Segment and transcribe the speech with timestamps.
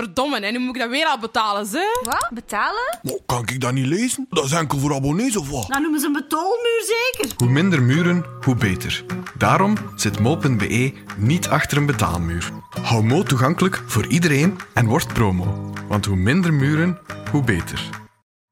[0.00, 2.00] Verdomme, en nu moet ik dat weer al betalen, ze?
[2.02, 2.30] Wat?
[2.34, 2.98] Betalen?
[3.26, 4.26] Kan ik dat niet lezen?
[4.30, 5.68] Dat is enkel voor abonnees of wat?
[5.68, 7.34] Nou noemen ze een betaalmuur zeker.
[7.36, 9.04] Hoe minder muren, hoe beter.
[9.38, 12.50] Daarom zit mo.be niet achter een betaalmuur.
[12.82, 15.72] Hou Mo toegankelijk voor iedereen en word promo.
[15.88, 16.98] Want hoe minder muren,
[17.30, 17.88] hoe beter.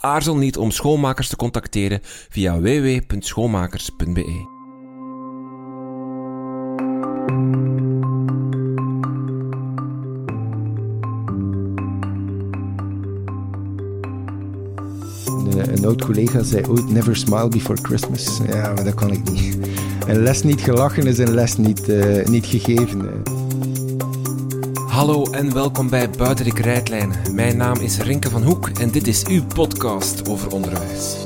[0.00, 4.56] Aarzel niet om schoonmakers te contacteren via www.schoonmakers.be.
[15.56, 18.40] Een, oud collega zei ooit: Never smile before Christmas.
[18.46, 19.58] Ja, maar dat kan ik niet.
[20.06, 23.22] Een les niet gelachen is een les niet, eh, niet gegeven.
[24.98, 27.34] Hallo en welkom bij Buiten de Krijtlijnen.
[27.34, 31.16] Mijn naam is Rinke van Hoek en dit is uw podcast over onderwijs.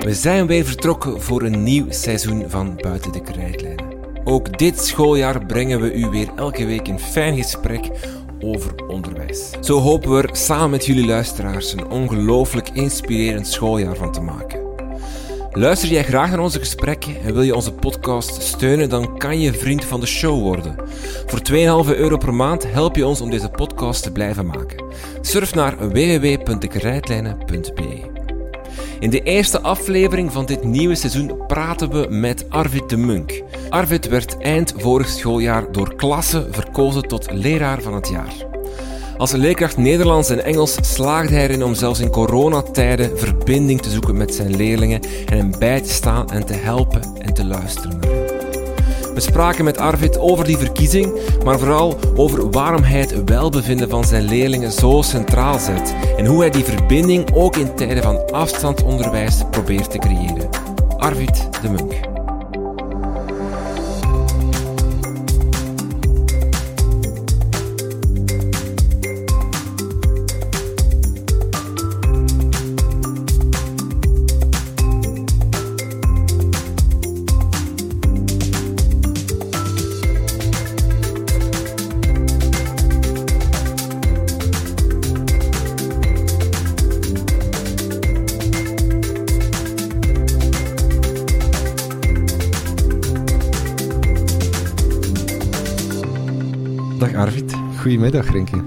[0.00, 3.84] We zijn weer vertrokken voor een nieuw seizoen van Buiten de Krijtlijnen.
[4.24, 7.90] Ook dit schooljaar brengen we u weer elke week een fijn gesprek
[8.40, 9.50] over onderwijs.
[9.60, 14.61] Zo hopen we er samen met jullie luisteraars een ongelooflijk inspirerend schooljaar van te maken.
[15.54, 19.52] Luister jij graag naar onze gesprekken en wil je onze podcast steunen, dan kan je
[19.52, 20.76] vriend van de show worden.
[21.26, 21.56] Voor 2,5
[21.96, 24.84] euro per maand help je ons om deze podcast te blijven maken.
[25.20, 28.10] Surf naar www.dekrijtlijnen.be.
[29.00, 33.42] In de eerste aflevering van dit nieuwe seizoen praten we met Arvid de Munk.
[33.68, 38.51] Arvid werd eind vorig schooljaar door klasse verkozen tot leraar van het jaar.
[39.22, 44.16] Als leerkracht Nederlands en Engels slaagde hij erin om zelfs in coronatijden verbinding te zoeken
[44.16, 48.10] met zijn leerlingen en hen bij te staan en te helpen en te luisteren naar.
[49.14, 51.12] We spraken met Arvid over die verkiezing,
[51.44, 56.40] maar vooral over waarom hij het welbevinden van zijn leerlingen zo centraal zet en hoe
[56.40, 60.48] hij die verbinding ook in tijden van afstandsonderwijs probeert te creëren.
[60.96, 62.11] Arvid de Munk.
[97.82, 98.62] Goedemiddag, Rinke.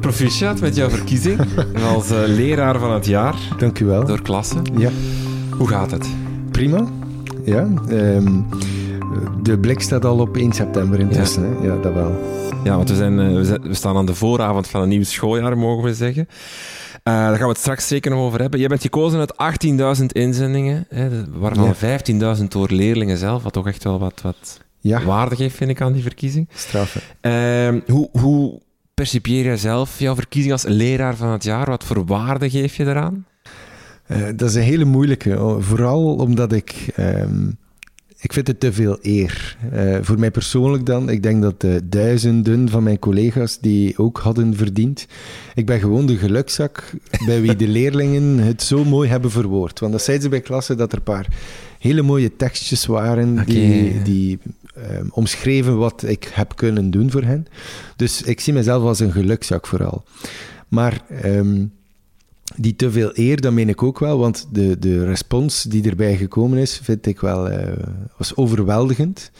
[0.00, 1.38] Proficiat met jouw verkiezing
[1.94, 4.04] als eh, leraar van het jaar Dank u wel.
[4.04, 4.56] door klasse.
[4.76, 4.90] Ja,
[5.50, 6.08] Hoe gaat het?
[6.50, 6.84] prima.
[7.44, 8.40] Ja, ehm,
[9.42, 11.56] de blik staat al op 1 september intussen.
[11.62, 12.18] Ja, ja dat wel.
[12.64, 15.04] Ja, want we, zijn, eh, we, zijn- we staan aan de vooravond van een nieuw
[15.04, 16.28] schooljaar, mogen we zeggen.
[17.02, 18.58] Eh, daar gaan we het straks zeker nog over hebben.
[18.60, 21.08] Jij bent gekozen uit 18.000 inzendingen, hè,
[21.38, 21.74] waarvan Ja.
[21.74, 25.80] 15.000 door leerlingen zelf, wat toch echt wel wat, wat Ja, waarde geeft, vind ik,
[25.80, 26.48] aan die verkiezing.
[26.54, 27.00] straffen.
[27.20, 28.60] Ehm, hoe, hoe
[28.94, 31.66] percipieer jij zelf jouw verkiezing als leraar van het jaar?
[31.66, 33.24] Wat voor waarde geef je daaraan?
[34.06, 35.40] Eh, dat is een hele moeilijke.
[35.42, 36.90] oh, Vooral omdat ik...
[36.96, 37.48] ehm,
[38.22, 39.56] ik vind het te veel eer.
[39.72, 41.08] Eh, voor mij persoonlijk dan.
[41.08, 45.06] Ik denk dat de duizenden van mijn collega's die ook hadden verdiend.
[45.54, 46.92] Ik ben gewoon de gelukzak
[47.26, 49.80] bij wie de leerlingen het zo mooi hebben verwoord.
[49.80, 51.26] Want dat zeiden ze bij klassen dat er een paar
[51.78, 54.38] hele mooie tekstjes waren die, die
[55.10, 57.46] omschreven wat ik heb kunnen doen voor hen.
[57.96, 60.04] Dus ik zie mezelf als een gelukzak vooral.
[60.68, 61.64] Maar ehm,
[62.56, 66.16] die te veel eer, dat meen ik ook wel, want de, de respons die erbij
[66.16, 67.84] gekomen is, vind ik wel, eh,
[68.16, 69.30] was overweldigend.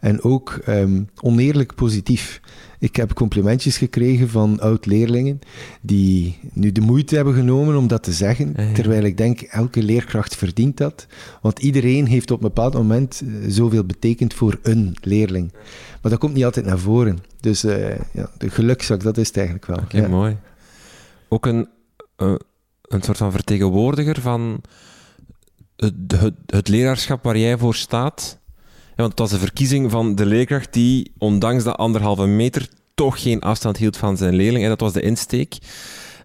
[0.00, 2.40] En ook ehm, oneerlijk positief.
[2.78, 5.38] Ik heb complimentjes gekregen van oud-leerlingen
[5.80, 8.72] die nu de moeite hebben genomen om dat te zeggen, Ja, ja.
[8.72, 11.06] terwijl ik denk, elke leerkracht verdient dat.
[11.42, 15.52] Want iedereen heeft op een bepaald moment eh, zoveel betekend voor een leerling.
[16.02, 17.18] Maar dat komt niet altijd naar voren.
[17.40, 19.76] Dus eh, ja, de gelukzak, dat is het eigenlijk wel.
[19.76, 20.36] Oké, mooi.
[21.28, 21.68] Ook een,
[22.16, 22.34] eh,
[22.82, 24.60] een soort van vertegenwoordiger van
[25.76, 28.38] het, het, het leraarschap waar jij voor staat.
[28.96, 33.40] Want het was de verkiezing van de leerkracht die, ondanks de anderhalve meter, toch geen
[33.40, 34.62] afstand hield van zijn leerling.
[34.62, 35.58] En dat was de insteek.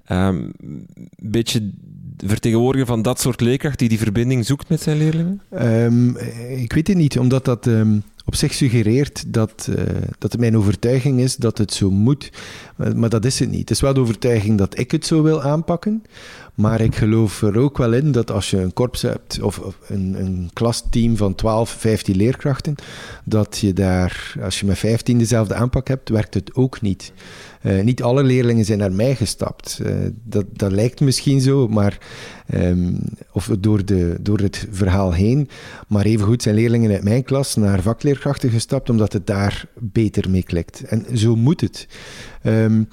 [0.06, 0.88] Ehm, Een
[1.18, 1.72] beetje
[2.18, 5.42] vertegenwoordiger van dat soort leerkracht die die verbinding zoekt met zijn leerlingen?
[5.50, 6.10] Ehm,
[6.62, 7.98] ik weet het niet, omdat dat ehm,
[8.32, 9.84] op zich suggereert dat, eh,
[10.18, 12.30] dat het mijn overtuiging is dat het zo moet.
[12.96, 13.60] Maar, dat is het niet.
[13.60, 16.04] Het is wel de overtuiging dat ik het zo wil aanpakken.
[16.56, 19.78] Maar ik geloof er ook wel in dat als je een korps hebt of, of
[19.88, 22.76] een, een klasteam van 12, 15 leerkrachten,
[23.24, 27.14] dat je daar, als je met 15 dezelfde aanpak hebt, werkt het ook niet.
[27.62, 29.80] Eh, niet alle leerlingen zijn naar mij gestapt.
[29.84, 31.98] Eh, dat, dat lijkt misschien zo, maar,
[32.48, 32.94] ehm,
[33.32, 35.50] of door, de, door het verhaal heen.
[35.88, 40.44] Maar evengoed zijn leerlingen uit mijn klas naar vakleerkrachten gestapt, omdat het daar beter mee
[40.44, 40.84] klikt.
[40.84, 41.88] En zo moet het.
[42.42, 42.84] Ehm,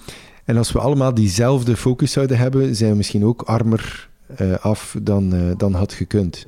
[0.44, 4.08] en als we allemaal diezelfde focus zouden hebben, zijn we misschien ook armer
[4.40, 6.46] uh, af dan, dan had gekund.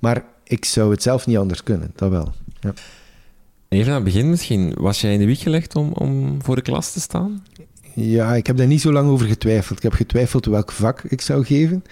[0.00, 2.32] Maar ik zou het zelf niet anders kunnen, dat wel.
[2.60, 2.72] Ja.
[3.70, 6.62] Even aan het begin misschien, was jij in de wieg gelegd om, om voor de
[6.62, 7.42] klas te staan?
[8.02, 9.78] Ja, ik heb daar niet zo lang over getwijfeld.
[9.78, 11.84] Ik heb getwijfeld welk vak ik zou geven,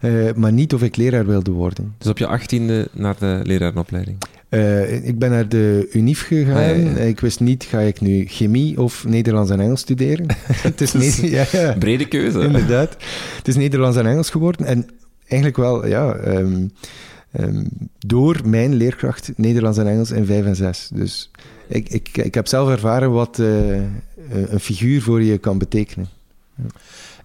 [0.00, 1.94] uh, maar niet of ik leraar wilde worden.
[1.98, 4.16] Dus op je achttiende naar de lerarenopleiding?
[4.50, 6.56] Uh, ik ben naar de UNIF gegaan.
[6.56, 6.96] Ah, ja, ja.
[6.96, 10.26] Ik wist niet, ga ik nu chemie of Nederlands en Engels studeren?
[10.46, 11.76] het is een ja, ja.
[11.78, 12.40] brede keuze.
[12.40, 12.96] Inderdaad.
[13.36, 14.66] Het is Nederlands en Engels geworden.
[14.66, 14.86] En
[15.26, 16.16] eigenlijk wel, ja...
[16.26, 16.70] Um,
[17.40, 17.68] um,
[17.98, 20.90] door mijn leerkracht Nederlands en Engels in 5 en 6.
[20.94, 21.30] Dus
[21.68, 23.80] ik, ik, ik heb zelf ervaren wat uh,
[24.30, 26.08] een figuur voor je kan betekenen.
[26.54, 26.64] Ja.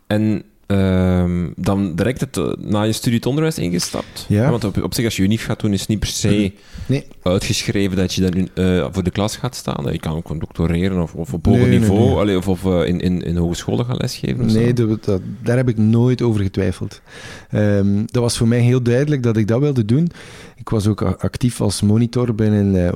[0.07, 4.25] En uh, dan direct het, na je studie het onderwijs ingestapt?
[4.27, 4.49] Ja.
[4.49, 6.51] Want op, op zich, als je unief gaat doen, is het niet per se
[6.85, 7.05] nee.
[7.21, 9.91] uitgeschreven dat je dan uh, voor de klas gaat staan.
[9.91, 12.15] Je kan ook doctoreren of, of op hoger Nee, niveau, nee.
[12.15, 14.45] allee, of, of uh, in, in, in hogescholen gaan lesgeven.
[14.45, 17.01] Nee, dat, dat- daar heb ik nooit over getwijfeld.
[17.49, 20.09] Ehm, dat was voor mij heel duidelijk dat ik dat wilde doen.
[20.55, 22.93] Ik was ook actief als monitor binnen eh,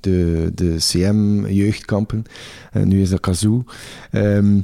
[0.00, 2.24] de, de CM-jeugdkampen.
[2.84, 3.64] nu is dat Kazoo.
[4.10, 4.60] Ehm,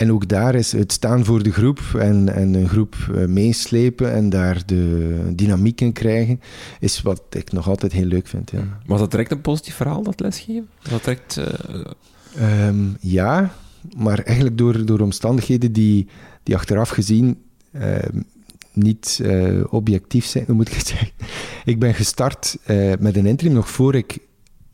[0.00, 4.12] en ook daar is het staan voor de groep en, en een groep eh, meeslepen
[4.12, 6.40] en daar de dynamiek in krijgen,
[6.80, 8.50] is wat ik nog altijd heel leuk vind.
[8.50, 8.80] Ja.
[8.86, 10.68] Was dat direct een positief verhaal, dat lesgeven?
[10.90, 11.36] Dat direct...
[11.36, 11.80] eh,
[12.36, 13.54] Ehm, ja,
[13.96, 16.06] maar eigenlijk door, door omstandigheden die,
[16.42, 17.42] die achteraf gezien
[17.72, 18.20] ehm,
[18.72, 21.10] niet eh, objectief zijn, moet ik het zeggen?
[21.64, 22.58] Ik ben gestart
[22.98, 24.18] met een interim nog voor ik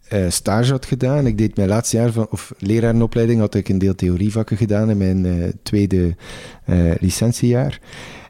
[0.08, 1.26] eh, stage had gedaan.
[1.26, 4.96] Ik deed mijn laatste jaar van, of lerarenopleiding, had ik een deel theorievakken gedaan in
[4.96, 6.16] mijn eh, tweede
[6.64, 7.80] eh, licentiejaar.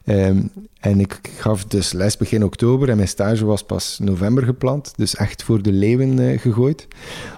[0.03, 0.41] Ehm,
[0.79, 5.15] en ik gaf dus les begin oktober en mijn stage was pas november gepland, dus
[5.15, 6.87] echt voor de leeuwen gegooid.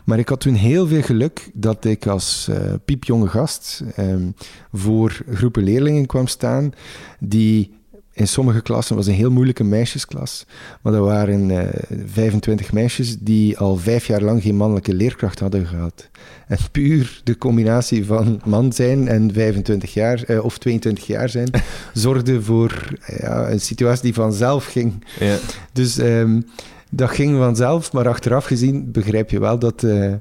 [0.06, 2.50] Maar ik had toen heel veel geluk dat ik als
[2.86, 4.32] piepjonge gast ehm,
[4.74, 6.74] voor groepen leerlingen kwam staan
[7.20, 7.79] die
[8.19, 10.45] in sommige klassen was een heel moeilijke meisjesklas,
[10.81, 11.68] maar er waren eh
[12.06, 16.10] 25 meisjes die al vijf jaar lang geen mannelijke leerkracht hadden gehad.
[16.48, 21.50] En puur de combinatie van man zijn en 25 jaar, eh, of 22 jaar zijn,
[21.94, 22.88] zorgde voor
[23.18, 25.06] ja, een situatie die vanzelf ging.
[25.19, 25.38] ja.
[25.74, 26.42] Dus ehm,
[26.89, 30.13] dat ging vanzelf, maar achteraf gezien begrijp je wel dat eh,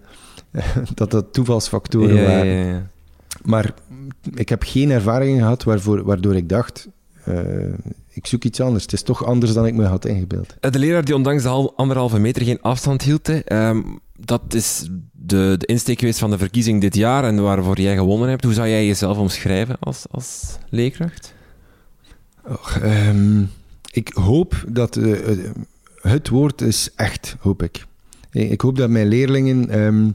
[0.94, 2.46] dat, dat toevalsfactoren Ja, waren.
[2.46, 2.86] ja, ja.
[3.44, 3.74] Maar
[4.34, 6.88] ik heb geen ervaring gehad waarvoor, waardoor ik dacht,
[7.28, 8.82] eh, ik zoek iets anders.
[8.82, 10.54] Het is toch anders dan ik me had ingebeeld.
[10.60, 13.82] Eh, De leraar die ondanks de hal- anderhalve meter geen afstand hield, hè, ehm,
[14.20, 18.28] dat is de, de insteek geweest van de verkiezing dit jaar en waarvoor jij gewonnen
[18.28, 18.44] hebt.
[18.44, 21.34] Hoe zou jij jezelf omschrijven als, als leerkracht?
[22.48, 23.42] Och, ehm,
[23.92, 25.12] ik hoop dat eh,
[26.00, 27.84] het woord is echt, hoop ik.
[28.31, 29.69] Ik hoop dat mijn leerlingen.
[29.70, 30.10] ehm,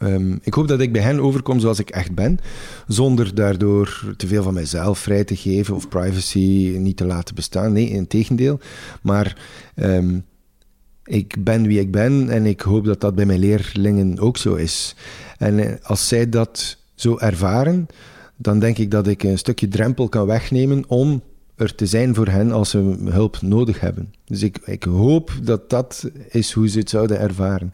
[0.00, 2.38] ehm, ik hoop dat ik bij hen overkom zoals ik echt ben,
[2.86, 7.72] zonder daardoor te veel van mijzelf vrij te geven of privacy niet te laten bestaan.
[7.72, 8.60] Nee, in tegendeel.
[9.02, 9.36] Maar
[9.74, 10.18] ehm,
[11.04, 14.54] ik ben wie ik ben en ik hoop dat dat bij mijn leerlingen ook zo
[14.54, 14.94] is.
[15.38, 17.86] En eh, als zij dat zo ervaren,
[18.36, 21.22] dan denk ik dat ik een stukje drempel kan wegnemen om
[21.56, 24.12] er te zijn voor hen als ze hulp nodig hebben.
[24.24, 27.72] Dus ik, ik hoop dat dat is hoe ze het zouden ervaren.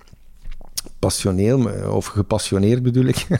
[1.07, 3.27] Passioneel, of gepassioneerd bedoel ik.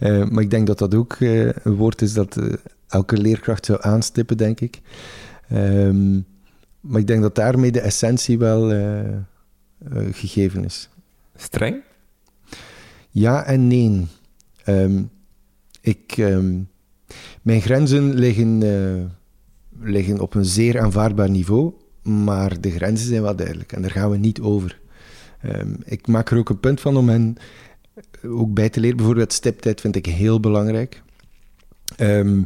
[0.00, 2.52] Eh, maar ik denk dat dat ook eh, een woord is dat eh,
[2.88, 4.80] elke leerkracht zou aanstippen, denk ik.
[5.48, 6.20] Ehm,
[6.80, 8.68] maar ik denk dat daarmee de essentie wel
[10.10, 10.88] gegeven is.
[11.36, 11.82] Streng?
[13.10, 14.06] Ja en nee.
[14.64, 15.02] Ehm,
[15.80, 16.60] ik, ehm,
[17.42, 18.62] mijn grenzen liggen,
[19.80, 24.10] liggen op een zeer aanvaardbaar niveau, maar de grenzen zijn wel duidelijk en daar gaan
[24.10, 24.80] we niet over.
[25.44, 27.36] Ehm, ik maak er ook een punt van om hen
[28.22, 28.96] ook bij te leren.
[28.96, 31.02] Bijvoorbeeld stiptijd vind ik heel belangrijk.
[31.96, 32.42] Ehm,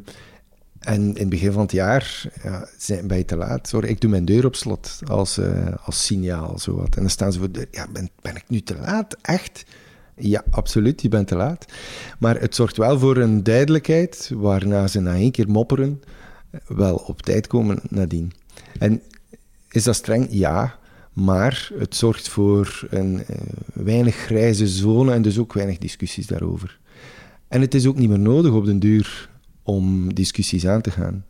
[0.79, 3.69] en in het begin van het jaar ja, zijn, ben je te laat.
[3.69, 6.59] Sorry, ik doe mijn deur op slot als, eh, als signaal.
[6.59, 6.97] Zowat.
[6.97, 7.69] En dan staan ze voor de deur.
[7.71, 9.17] Ja, ben, ben ik nu te laat?
[9.23, 9.65] Echt?
[10.17, 11.65] Ja, absoluut, je bent te laat.
[12.19, 16.03] Maar het zorgt wel voor een duidelijkheid, waarna ze na één keer mopperen,
[16.67, 18.33] wel op tijd komen nadien.
[18.79, 19.03] En
[19.71, 20.27] is dat streng?
[20.31, 20.79] Ja.
[21.25, 23.37] Maar het zorgt voor een eh,
[23.73, 26.79] weinig grijze zone en dus ook weinig discussies daarover.
[27.49, 29.29] En het is ook niet meer nodig op den duur
[29.63, 31.25] om discussies aan te gaan.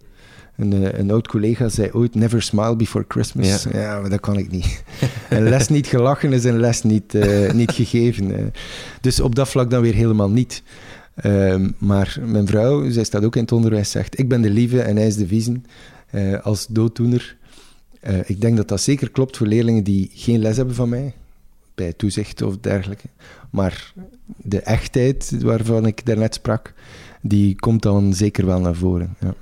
[0.57, 3.63] Een, eh, een oud collega zei ooit: Never smile before Christmas.
[3.63, 3.81] Ja.
[3.81, 4.83] Ja, maar dat kan ik niet.
[5.31, 8.53] een les niet gelachen is een les niet, eh, niet gegeven.
[9.01, 10.63] Dus op dat vlak dan weer helemaal niet.
[11.15, 14.81] Ehm, maar mijn vrouw, zij staat ook in het onderwijs, zegt: Ik ben de lieve
[14.81, 15.61] en hij is de vieze.
[16.11, 17.37] eh, als dooddoener.
[18.01, 21.15] Eh, ik denk dat dat zeker klopt voor leerlingen die geen les hebben van mij,
[21.75, 23.09] bij toezicht of dergelijke.
[23.51, 23.93] Maar
[24.37, 26.75] de echtheid waarvan ik daarnet sprak,
[27.21, 29.17] die komt dan zeker wel naar voren.
[29.21, 29.35] Ja.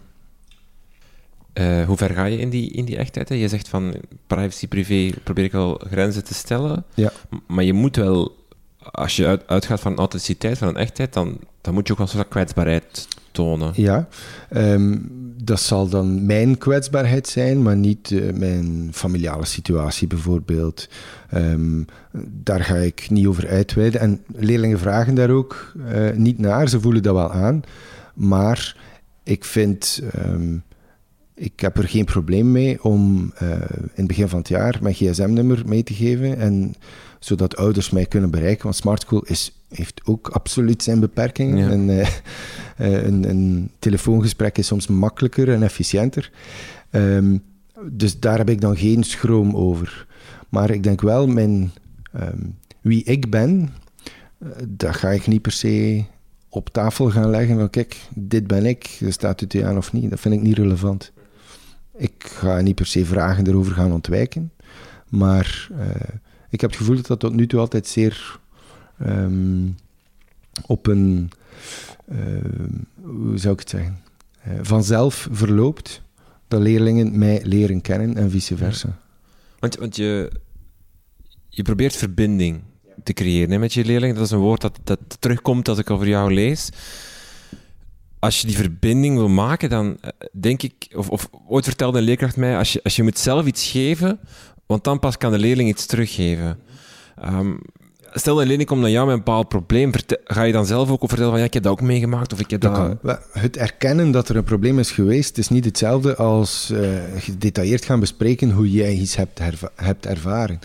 [1.53, 3.29] Eh, hoe ver ga je in die, in die echtheid?
[3.29, 3.35] hè?
[3.35, 3.95] Je zegt van
[4.27, 6.85] privacy, privé, probeer ik wel grenzen te stellen.
[6.95, 7.13] Ja.
[7.47, 8.37] Maar je moet wel,
[8.79, 12.07] als je uit- uitgaat van authenticiteit, van een echtheid, dan, dan moet je ook wel
[12.07, 13.09] een soort kwetsbaarheid
[13.75, 14.09] Ja,
[14.49, 14.97] ehm,
[15.43, 20.89] dat zal dan mijn kwetsbaarheid zijn, maar niet eh, mijn familiale situatie bijvoorbeeld.
[21.31, 21.83] Ehm,
[22.43, 24.01] daar ga ik niet over uitweiden.
[24.01, 27.63] En leerlingen vragen daar ook eh, niet naar, ze voelen dat wel aan.
[28.15, 28.77] Maar
[29.23, 30.57] ik vind, ehm,
[31.37, 34.95] ik heb er geen probleem mee om eh, in het begin van het jaar mijn
[34.95, 36.39] gsm-nummer mee te geven.
[36.39, 36.75] En
[37.19, 38.63] zodat ouders mij kunnen bereiken.
[38.63, 41.57] Want Smart School is, heeft ook absoluut zijn beperkingen.
[41.57, 41.71] Ja.
[41.71, 42.09] En, eh,
[42.87, 46.31] eh, een, een telefoongesprek is soms makkelijker en efficiënter.
[46.91, 47.37] Ehm,
[47.91, 50.07] dus daar heb ik dan geen schroom over.
[50.49, 51.73] Maar ik denk wel, mijn,
[52.13, 52.41] ehm,
[52.81, 53.69] wie ik ben,
[54.39, 56.05] eh, dat ga ik niet per se
[56.49, 57.57] op tafel gaan leggen.
[57.57, 60.11] Van kijk, dit ben ik, staat het u aan of niet?
[60.11, 61.13] Dat vind ik niet relevant.
[61.97, 64.53] Ik ga niet per se vragen erover gaan ontwijken.
[65.09, 66.15] Maar eh,
[66.51, 68.39] ik heb het gevoel dat dat tot nu toe altijd zeer
[68.99, 69.69] ehm,
[70.67, 71.31] op een,
[72.09, 72.69] ehm,
[73.03, 74.05] hoe zou ik het zeggen,
[74.47, 76.03] Eh, vanzelf verloopt.
[76.49, 78.99] Dat leerlingen mij leren kennen en vice versa.
[79.59, 80.31] Want, want je,
[81.49, 82.61] je probeert verbinding
[83.03, 84.15] te creëren hè, met je leerlingen.
[84.15, 86.71] Dat is een woord dat, dat terugkomt als ik over jou lees.
[88.19, 90.75] Als je die verbinding wil maken, dan eh, denk ik...
[90.95, 94.19] Of, of ooit vertelde een leerkracht mij, als je, als je moet zelf iets geven,
[94.67, 96.59] want dan pas kan de leerling iets teruggeven.
[97.21, 97.53] Ehm,
[98.13, 99.91] stel, een leerling komt naar jou met een bepaald probleem,
[100.25, 102.51] ga je dan zelf ook vertellen van, ja, ik heb dat ook meegemaakt, of ik
[102.51, 102.97] heb dat...
[103.33, 106.81] Het erkennen dat er een probleem is geweest, is niet hetzelfde als eh,
[107.17, 110.59] gedetailleerd gaan bespreken hoe jij iets hebt, erva- hebt ervaren.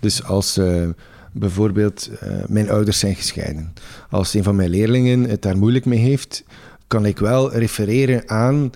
[0.00, 0.88] Dus als eh,
[1.32, 2.10] bijvoorbeeld
[2.46, 3.72] mijn ouders zijn gescheiden,
[4.10, 6.44] als een van mijn leerlingen het daar moeilijk mee heeft,
[6.88, 8.70] kan ik wel refereren aan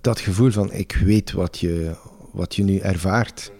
[0.00, 1.94] dat gevoel van ik weet wat je,
[2.32, 3.52] wat je nu ervaart.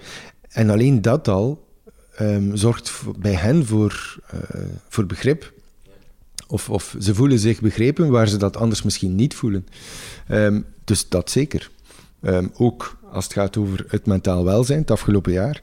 [0.49, 1.67] En alleen dat al
[2.15, 5.53] ehm, zorgt bij hen voor, eh, voor begrip.
[6.47, 9.67] Of, of ze voelen zich begrepen waar ze dat anders misschien niet voelen.
[10.29, 11.71] Ehm, dus dat zeker.
[12.23, 15.63] Ehm, ook als het gaat over het mentaal welzijn, het afgelopen jaar.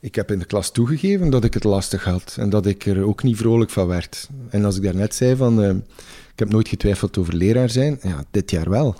[0.00, 3.02] Ik heb in de klas toegegeven dat ik het lastig had en dat ik er
[3.02, 4.28] ook niet vrolijk van werd.
[4.50, 5.82] En als ik daarnet zei van,
[6.34, 8.96] ik heb nooit getwijfeld over leraar zijn, ja, dit jaar wel.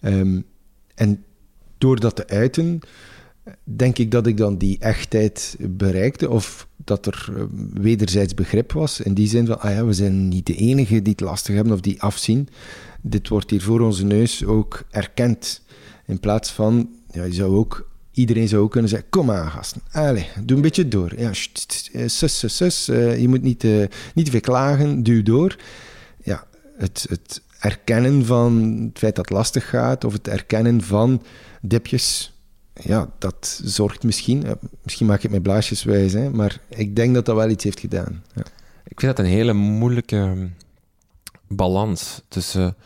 [0.00, 0.40] Ehm,
[0.94, 1.24] en
[1.78, 2.80] door dat te uiten,
[3.64, 9.00] denk ik dat ik dan die echtheid bereikte, of dat er eh, wederzijds begrip was,
[9.00, 11.72] in die zin van, ah ja, we zijn niet de enige die het lastig hebben
[11.72, 12.48] of die afzien.
[13.00, 15.62] Dit wordt hier voor onze neus ook erkend.
[16.06, 19.82] In plaats van, ja, je zou ook, iedereen zou ook kunnen zeggen, kom aan gasten,
[19.92, 21.12] Allee, doe een beetje door.
[21.18, 23.84] Ja, sus, sus, sus, je moet niet, eh,
[24.14, 25.56] niet te veel klagen, duw door.
[26.80, 31.22] Het, het erkennen van het feit dat het lastig gaat, of het erkennen van
[31.60, 32.32] dipjes,
[32.72, 36.96] ja, dat zorgt misschien, eh, misschien maak ik het met blaasjes wijs, hè, maar ik
[36.96, 38.24] denk dat dat wel iets heeft gedaan.
[38.34, 38.42] Ja.
[38.84, 40.46] Ik vind dat een hele moeilijke ehm,
[41.48, 42.76] balans tussen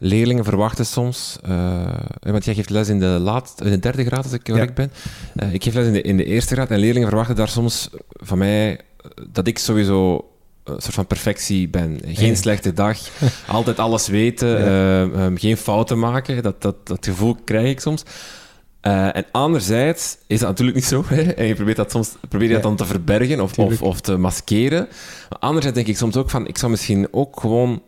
[0.00, 4.24] leerlingen verwachten soms, eh, want jij geeft les in de, laatste, in de derde graad,
[4.24, 4.92] als ik correct ben.
[5.34, 7.90] Eh, ik geef les in de, in de eerste graad en leerlingen verwachten daar soms
[8.08, 10.30] van mij eh, dat ik sowieso
[10.68, 12.00] een soort van perfectie ben.
[12.06, 12.98] Geen slechte dag,
[13.46, 14.56] altijd alles weten, Ja.
[14.66, 16.42] eh, ehm, geen fouten maken.
[16.42, 18.02] Dat, dat, dat gevoel krijg ik soms.
[18.80, 21.04] Eh, en anderzijds is dat natuurlijk niet zo.
[21.06, 21.22] Hè?
[21.22, 22.68] En je probeert dat soms probeer je dat Ja.
[22.68, 24.88] dan te verbergen of, of, of te maskeren.
[25.30, 27.82] Maar anderzijds denk ik soms ook van, ik zou misschien ook gewoon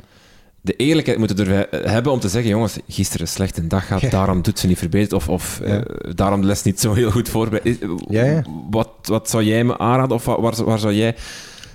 [0.62, 4.02] de eerlijkheid moeten durven he- hebben om te zeggen, jongens, gisteren een slechte dag gehad,
[4.02, 4.08] Ja.
[4.10, 5.84] daarom doet ze niet verbeterd, of, of Ja.
[5.84, 7.64] eh, daarom de les niet zo heel goed voorbereid.
[7.66, 8.42] Is- Ja.
[8.70, 11.16] Wat, wat zou jij me aanraden, of wa- waar, waar zou jij...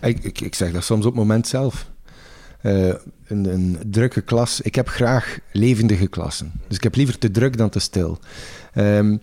[0.05, 1.91] Ik, ik, zeg dat soms op het moment zelf.
[2.62, 2.88] Eh,
[3.27, 4.62] een, een drukke klas.
[4.62, 6.51] Ik heb graag levendige klassen.
[6.67, 8.19] Dus ik heb liever te druk dan te stil.
[8.74, 9.17] Ehm,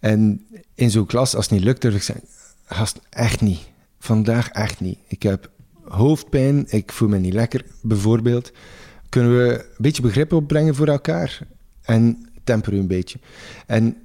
[0.00, 2.24] en in zo'n klas, als het niet lukt, durf ik zeggen:
[2.64, 3.60] Gast, echt niet.
[3.98, 4.98] Vandaag echt niet.
[5.06, 5.50] Ik heb
[5.84, 8.52] hoofdpijn, ik voel me niet lekker, bijvoorbeeld.
[9.08, 11.38] Kunnen we een beetje begrip opbrengen voor elkaar?
[11.82, 13.18] En temper u een beetje.
[13.66, 13.96] En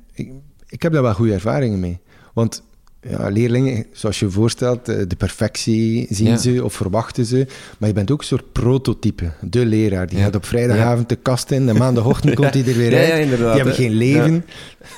[0.68, 2.00] ik heb daar wel goede ervaringen mee.
[2.34, 2.64] Want
[3.10, 6.38] ja, leerlingen, zoals je voorstelt, eh, de perfectie zien Ja.
[6.38, 7.48] ze of verwachten ze.
[7.78, 9.32] Maar je bent ook een soort prototype.
[9.42, 10.08] De leraar.
[10.08, 10.24] Die Ja.
[10.24, 13.28] gaat op vrijdagavond de kast in en maandagochtend komt hij er weer uit.
[13.30, 14.46] die hebben geen leven.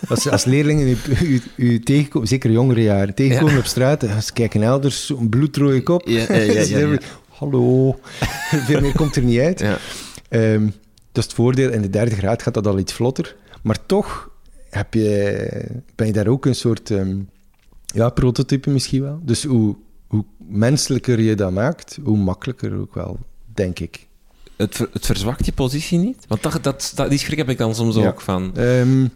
[0.08, 4.62] Als, als leerlingen u, u, u tegenkomen, zeker jongere jaren, tegenkomen op straat, ze kijken
[4.64, 6.10] elders, zo'n bloedrode kop.
[7.30, 8.00] Hallo.
[8.68, 9.64] Veel meer komt er niet uit.
[10.30, 10.62] Ehm,
[11.12, 11.72] dat is het voordeel.
[11.72, 13.36] In de derde graad gaat dat al iets vlotter.
[13.62, 14.30] Maar toch
[14.70, 15.48] heb je,
[15.96, 17.16] ben je daar ook een soort ehm,
[17.96, 19.20] ja, prototype misschien wel.
[19.24, 19.76] Dus hoe,
[20.08, 23.20] hoe menselijker je dat maakt, hoe makkelijker ook wel,
[23.54, 24.08] denk ik.
[24.56, 26.26] Het, ver- het verzwakt je positie niet?
[26.28, 28.08] Want dat, dat, dat- die schrik heb ik dan soms Ja.
[28.08, 28.56] ook van.
[28.58, 29.08] Ehm,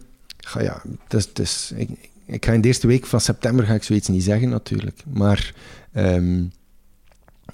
[0.58, 1.88] ja, dus, dus, ik,
[2.26, 5.02] ik ga in de eerste week van september ga ik zoiets niet zeggen natuurlijk.
[5.12, 5.54] Maar
[5.92, 6.44] ehm,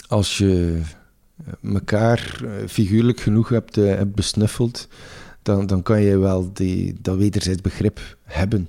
[0.09, 0.81] als je
[1.73, 4.89] elkaar eh, figuurlijk genoeg hebt, eh, hebt besnuffeld,
[5.43, 8.69] dan, dan kan je wel die, dat wederzijds begrip hebben.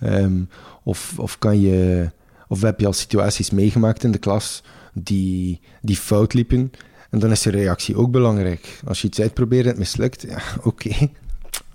[0.00, 0.42] Ehm,
[0.82, 2.10] of, of, kan je,
[2.48, 4.62] of heb je al situaties meegemaakt in de klas
[4.92, 6.72] die, die fout liepen.
[7.10, 8.80] En dan is de reactie ook belangrijk.
[8.86, 10.90] Als je iets uitprobeert en het mislukt, ja, oké.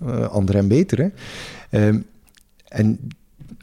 [0.06, 0.98] Eh, ander en beter.
[0.98, 1.08] Hè?
[1.70, 2.00] Ehm,
[2.68, 3.08] en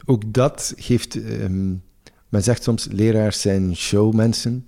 [0.04, 1.24] ook dat geeft...
[1.24, 1.74] ehm,
[2.28, 4.64] men zegt soms, leraars zijn showmensen.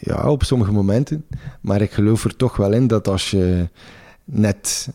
[0.00, 1.24] Ja, op sommige momenten.
[1.60, 3.68] Maar ik geloof er toch wel in dat als je
[4.24, 4.88] net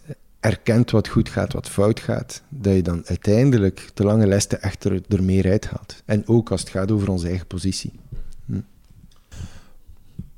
[0.44, 4.84] erkent wat goed gaat, wat fout gaat, dat je dan uiteindelijk de lange lessen echt
[4.84, 6.02] er, er meer uithaalt.
[6.06, 7.92] En ook als het gaat over onze eigen positie.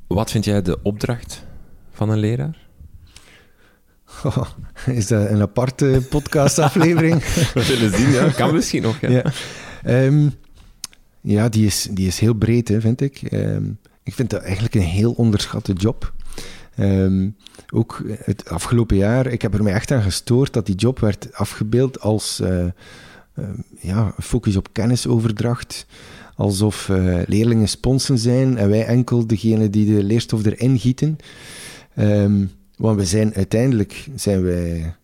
[0.07, 1.43] Wat vind jij de opdracht
[1.91, 2.63] van een leraar?
[4.23, 4.47] Oh,
[4.85, 7.23] is dat een aparte podcastaflevering?
[7.53, 8.29] We willen zien, ja.
[8.29, 9.09] Kan misschien nog, ja.
[9.09, 9.23] ja,
[9.83, 10.29] Ehm,
[11.21, 13.21] ja die, is, die is heel breed, hè, vind ik.
[13.21, 13.63] Ehm,
[14.03, 16.13] ik vind dat eigenlijk een heel onderschatte job.
[16.75, 17.29] Ehm,
[17.73, 21.33] ook het afgelopen jaar, ik heb er mij echt aan gestoord dat die job werd
[21.33, 25.85] afgebeeld als eh, ehm, ja, focus op kennisoverdracht.
[26.35, 31.17] Alsof eh, leerlingen sponsen zijn en wij enkel degene die de leerstof erin gieten.
[31.95, 32.45] Ehm,
[32.77, 34.95] want we zijn uiteindelijk zijn wij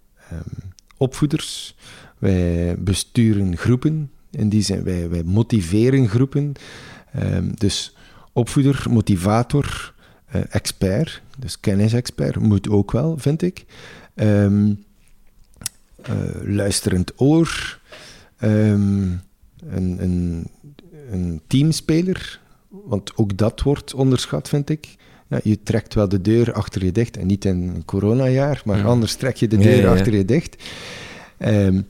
[0.97, 1.75] opvoeders,
[2.17, 6.53] wij besturen groepen, in die zin wij, wij motiveren groepen.
[7.55, 7.95] Dus
[8.34, 9.93] opvoeder, motivator,
[10.50, 13.65] expert, dus kennisexpert, moet ook wel, vind ik.
[14.15, 14.74] Ehm,
[16.02, 16.13] eh,
[16.44, 17.80] luisterend oor,
[18.38, 19.02] ehm,
[19.70, 20.48] een, een,
[21.12, 22.39] een teamspeler,
[22.70, 24.96] want ook dat wordt onderschat, vind ik.
[25.28, 28.78] Ja, je trekt wel de deur achter je dicht, en niet in een coronajaar, maar
[28.78, 28.84] Ja.
[28.84, 30.63] anders trek je de deur ja, achter je dicht.
[31.38, 31.82] Ehm,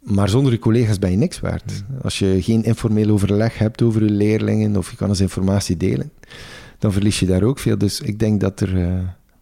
[0.00, 1.84] maar zonder je collega's ben je niks waard.
[2.02, 6.10] Als je geen informeel overleg hebt over je leerlingen of je kan eens informatie delen,
[6.78, 7.78] dan verlies je daar ook veel.
[7.78, 8.72] Dus ik denk dat er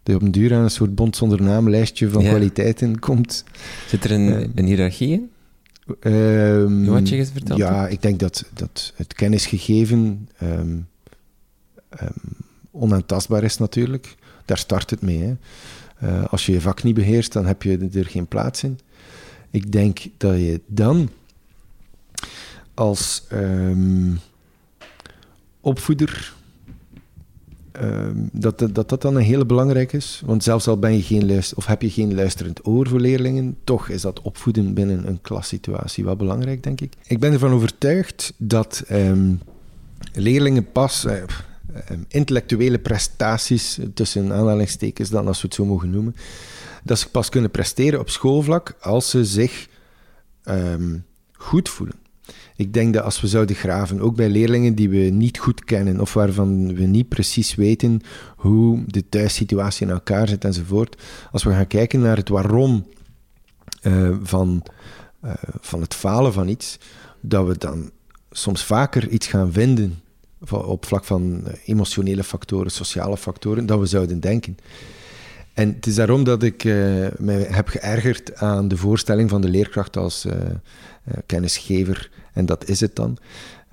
[0.03, 2.29] dat je op een duur aan een soort bond zonder naam lijstje van Ja.
[2.29, 3.43] kwaliteiten komt.
[3.87, 5.29] Zit er een, Eh, een hiërarchie in?
[5.99, 10.77] Ehm, Wat je verteld Ja, ik denk dat, dat het kennisgegeven ehm,
[12.71, 14.15] onaantastbaar is natuurlijk.
[14.45, 15.21] Daar start het mee.
[15.21, 15.33] Hè.
[16.07, 18.79] Eh, als je je vak niet beheerst, dan heb je er geen plaats in.
[19.51, 21.09] Ik denk dat je dan
[22.73, 23.23] als
[25.61, 26.33] opvoeder
[28.31, 30.21] dat, dat, dat dat dan een hele belangrijk is.
[30.25, 33.57] Want zelfs al ben je geen luister, of heb je geen luisterend oor voor leerlingen,
[33.63, 36.93] toch is dat opvoeden binnen een klassituatie wel belangrijk, denk ik.
[37.07, 39.33] Ik ben ervan overtuigd dat ehm,
[40.13, 46.15] leerlingen pas eh, ehm, intellectuele prestaties, tussen aanhalingstekens dan, als we het zo mogen noemen,
[46.83, 49.67] dat ze pas kunnen presteren op schoolvlak als ze zich
[50.43, 50.97] ehm,
[51.31, 52.04] goed voelen.
[52.57, 55.99] Ik denk dat als we zouden graven, ook bij leerlingen die we niet goed kennen
[55.99, 58.01] of waarvan we niet precies weten
[58.35, 62.85] hoe de thuissituatie in elkaar zit enzovoort, als we gaan kijken naar het waarom
[63.81, 64.63] eh, van,
[65.21, 66.77] eh, van het falen van iets,
[67.21, 67.91] dat we dan
[68.31, 69.99] soms vaker iets gaan vinden
[70.49, 74.57] op vlak van eh, emotionele factoren, sociale factoren, dan we zouden denken.
[75.53, 76.73] En het is daarom dat ik eh,
[77.17, 80.27] mij heb geërgerd aan de voorstelling van de leerkracht als
[81.25, 82.09] kennisgever.
[82.35, 83.17] En dat is het dan.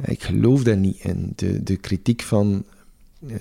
[0.04, 1.32] Ik geloof daar niet in.
[1.36, 2.64] De, de kritiek van
[3.28, 3.36] eh,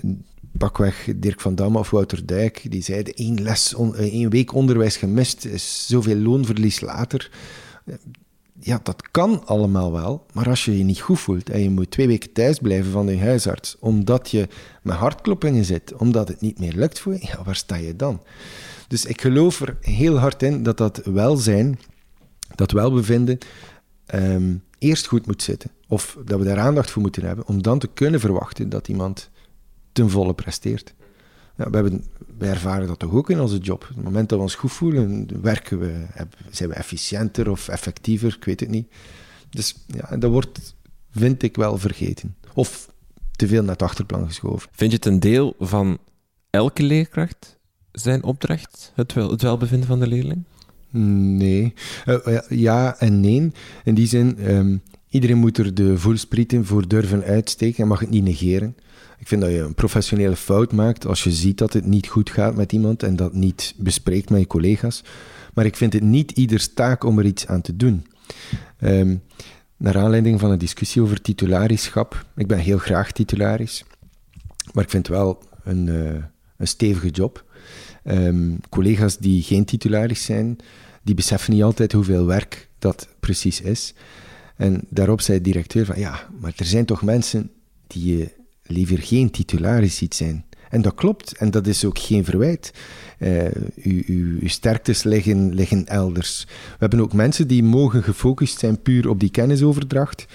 [0.58, 4.96] pakweg Dirk van Damme of Wouter Dijk, die zeiden één, les eh, één week onderwijs
[4.96, 7.30] gemist is zoveel loonverlies later.
[7.84, 7.94] Eh,
[8.64, 11.90] Ja, dat kan allemaal wel, maar als je je niet goed voelt en je moet
[11.90, 14.48] twee weken thuis blijven van je huisarts, omdat je
[14.82, 18.22] met hartkloppingen zit, omdat het niet meer lukt voor je, waar sta je dan?
[18.88, 21.78] Dus ik geloof er heel hard in dat dat welzijn,
[22.54, 23.38] dat welbevinden,
[24.06, 25.70] ehm, eerst goed moet zitten.
[25.88, 29.30] Of dat we daar aandacht voor moeten hebben, om dan te kunnen verwachten dat iemand
[29.92, 30.94] ten volle presteert.
[31.54, 32.04] We, hebben,
[32.38, 33.82] wij ervaren dat toch ook in onze job.
[33.82, 36.06] Op het moment dat we ons goed voelen, werken we,
[36.50, 38.92] zijn we efficiënter of effectiever, ik weet het niet.
[39.50, 40.74] Dus ja, dat wordt
[41.10, 42.36] vind ik wel vergeten.
[42.54, 42.92] Of
[43.32, 44.68] te veel naar het achterplan geschoven.
[44.72, 45.98] Vind je het een deel van
[46.50, 47.58] elke leerkracht
[47.92, 50.44] zijn opdracht, het, wel, het welbevinden van de leerling?
[50.92, 51.74] Nee.
[52.04, 53.50] Eh, ja, ja en nee.
[53.84, 54.76] In die zin, ehm,
[55.08, 58.76] iedereen moet er de voelsprieten voor durven uitsteken en mag het niet negeren.
[59.18, 62.30] Ik vind dat je een professionele fout maakt als je ziet dat het niet goed
[62.30, 65.04] gaat met iemand en dat niet bespreekt met je collega's.
[65.54, 68.06] Maar ik vind het niet ieders taak om er iets aan te doen.
[68.78, 69.16] Ehm,
[69.76, 72.26] naar aanleiding van een discussie over titularisschap.
[72.36, 73.84] Ik ben heel graag titularis,
[74.72, 76.22] maar ik vind wel een, eh,
[76.56, 77.44] een stevige job.
[78.04, 80.56] Ehm, collega's die geen titularis zijn,
[81.02, 83.94] die beseffen niet altijd hoeveel werk dat precies is.
[84.56, 87.50] En daarop zei de directeur van ja, maar er zijn toch mensen
[87.86, 88.30] die je
[88.62, 90.44] liever geen titularis ziet zijn.
[90.70, 92.72] En dat klopt, en dat is ook geen verwijt.
[93.18, 93.44] Uh,
[93.82, 96.44] uw, sterktes liggen, liggen elders.
[96.48, 100.26] We hebben ook mensen die mogen gefocust zijn puur op die kennisoverdracht,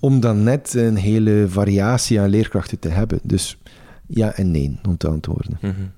[0.00, 3.20] om dan net een hele variatie aan leerkrachten te hebben.
[3.22, 3.58] Dus
[4.06, 5.58] ja en nee, om te antwoorden.
[5.60, 5.92] -hmm.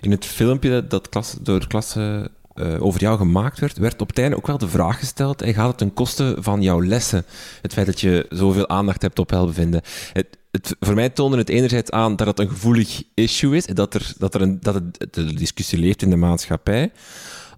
[0.00, 4.18] In het filmpje dat door de klasse uh, over jou gemaakt werd, werd op het
[4.18, 7.24] einde ook wel de vraag gesteld: en gaat het ten koste van jouw lessen?
[7.62, 9.82] Het feit dat je zoveel aandacht hebt op welbevinden.
[10.12, 13.94] Het, het, voor mij toonde het enerzijds aan dat het een gevoelig issue is, dat,
[13.94, 16.92] er, dat, er een, dat het de discussie leeft in de maatschappij.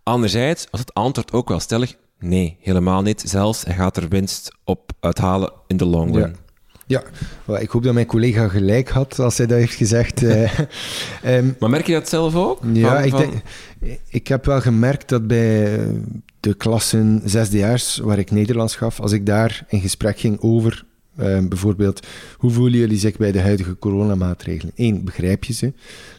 [0.02, 3.22] Anderzijds was het antwoord ook wel stellig: nee, helemaal niet.
[3.26, 6.36] Zelfs hij gaat er winst op uithalen in de long run.
[6.92, 10.22] Ja, ik hoop dat mijn collega gelijk had als hij dat heeft gezegd.
[10.22, 10.58] uh,
[11.26, 12.60] um, maar merk je dat zelf ook?
[12.72, 13.20] Ja, van, ik, van...
[13.20, 15.78] denk, ik heb wel gemerkt dat bij
[16.40, 20.84] de klassen zesdejaars, waar ik Nederlands gaf, als ik daar in gesprek ging over
[21.20, 24.72] uh, bijvoorbeeld, hoe voelen jullie zich bij de huidige coronamaatregelen?
[24.76, 25.72] Eén, begrijp je ze?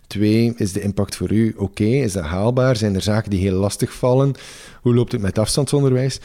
[0.07, 1.63] Twee, is de impact voor u oké?
[1.63, 2.01] Okay?
[2.01, 2.75] Is dat haalbaar?
[2.75, 4.33] Zijn er zaken die heel lastig vallen?
[4.81, 6.19] Hoe loopt het met afstandsonderwijs?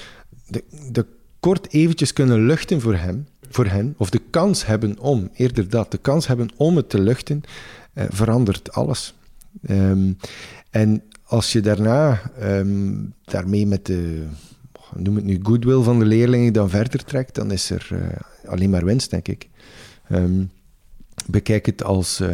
[0.47, 1.07] De, de
[1.41, 5.91] kort eventjes kunnen luchten voor hem, voor hen, of de kans hebben om, eerder dat,
[5.91, 7.43] de kans hebben om het te luchten,
[7.95, 9.15] uh, verandert alles.
[9.71, 10.17] Um,
[10.71, 14.25] en als je daarna um, daarmee met de,
[14.97, 18.01] noem het nu, goodwill van de leerlingen dan verder trekt, dan is er uh,
[18.51, 19.49] alleen maar winst, denk ik.
[20.13, 20.51] Um,
[21.27, 22.29] bekijk het als uh,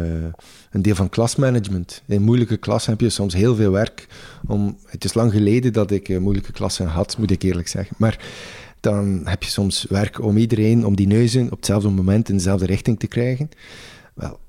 [0.71, 2.01] een deel van klasmanagement.
[2.05, 4.07] In moeilijke klas heb je soms heel veel werk.
[4.47, 7.95] Om, het is lang geleden dat ik uh, moeilijke klassen had, moet ik eerlijk zeggen.
[7.99, 8.19] Maar
[8.85, 12.65] dan heb je soms werk om iedereen, om die neuzen op hetzelfde moment in dezelfde
[12.65, 13.49] richting te krijgen.
[14.13, 14.39] Wel,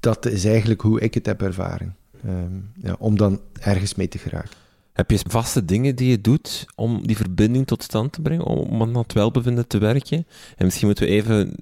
[0.00, 1.96] dat is eigenlijk hoe ik het heb ervaren.
[2.26, 4.50] Um, ja, om dan ergens mee te geraken.
[4.92, 8.82] Heb je vaste dingen die je doet om die verbinding tot stand te brengen, om
[8.82, 10.26] aan het welbevinden te werken?
[10.56, 11.54] En misschien moeten we even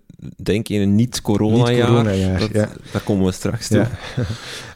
[0.42, 1.74] denken in een niet-corona-jaar.
[1.74, 2.68] Niet corona-jaar, dat, ja.
[2.92, 3.86] Daar komen we straks toe.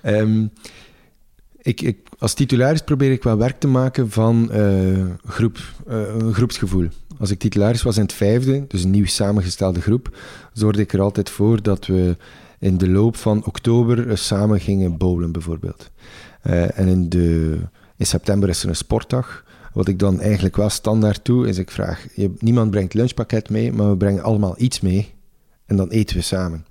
[0.02, 0.18] Ja.
[0.18, 0.50] um,
[1.62, 6.34] ik, ik, als titularis probeer ik wel werk te maken van uh, groep, uh, een
[6.34, 6.88] groepsgevoel.
[7.20, 10.16] Als ik titularis was in het vijfde, dus een nieuw samengestelde groep,
[10.52, 12.16] zorgde ik er altijd voor dat we
[12.58, 15.90] in de loop van oktober samen gingen bowlen, bijvoorbeeld.
[16.46, 17.58] Uh, en in, de,
[17.96, 19.44] in september is er een sportdag.
[19.72, 22.06] Wat ik dan eigenlijk wel standaard doe, is ik vraag...
[22.14, 25.14] Je, niemand brengt lunchpakket mee, maar we brengen allemaal iets mee.
[25.66, 26.64] En dan eten we samen.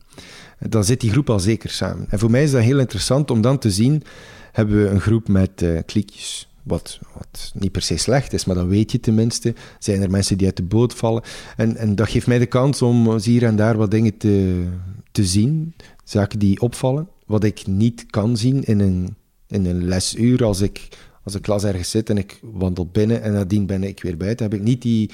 [0.60, 2.06] Dan zit die groep al zeker samen.
[2.10, 4.04] En voor mij is dat heel interessant om dan te zien...
[4.52, 8.56] Hebben we een groep met uh, kliekjes, wat, wat niet per se slecht is, maar
[8.56, 9.54] dan weet je tenminste.
[9.80, 11.24] Zijn er mensen die uit de boot vallen?
[11.58, 14.66] En, en dat geeft mij de kans om hier en daar wat dingen te,
[15.12, 19.16] te zien, zaken die opvallen, wat ik niet kan zien in een,
[19.48, 20.88] in een lesuur als ik
[21.24, 24.50] als de klas ergens zit en ik wandel binnen en nadien ben ik weer buiten,
[24.50, 25.10] heb ik niet die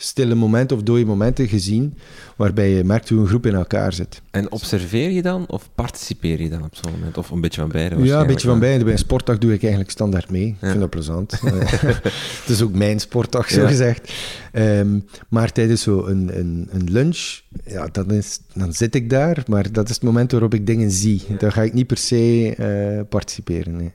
[0.00, 1.94] stille momenten of dode momenten gezien
[2.36, 4.22] waarbij je merkt hoe een groep in elkaar zit.
[4.30, 7.18] En observeer je dan of participeer je dan op zo'n moment?
[7.18, 8.02] Of een beetje van beide?
[8.02, 8.84] Ja, een beetje van beide.
[8.84, 10.46] Bij een sportdag doe ik eigenlijk standaard mee.
[10.46, 11.40] Ik vind dat plezant.
[11.40, 13.68] het is ook mijn sportdag, zo Ja.
[13.68, 14.12] gezegd.
[14.52, 19.42] Ehm, maar tijdens zo een, een, een lunch, ja, dan, is, dan zit ik daar,
[19.46, 21.22] maar dat is het moment waarop ik dingen zie.
[21.38, 23.76] Dan ga ik niet per se eh, participeren.
[23.76, 23.92] Nee.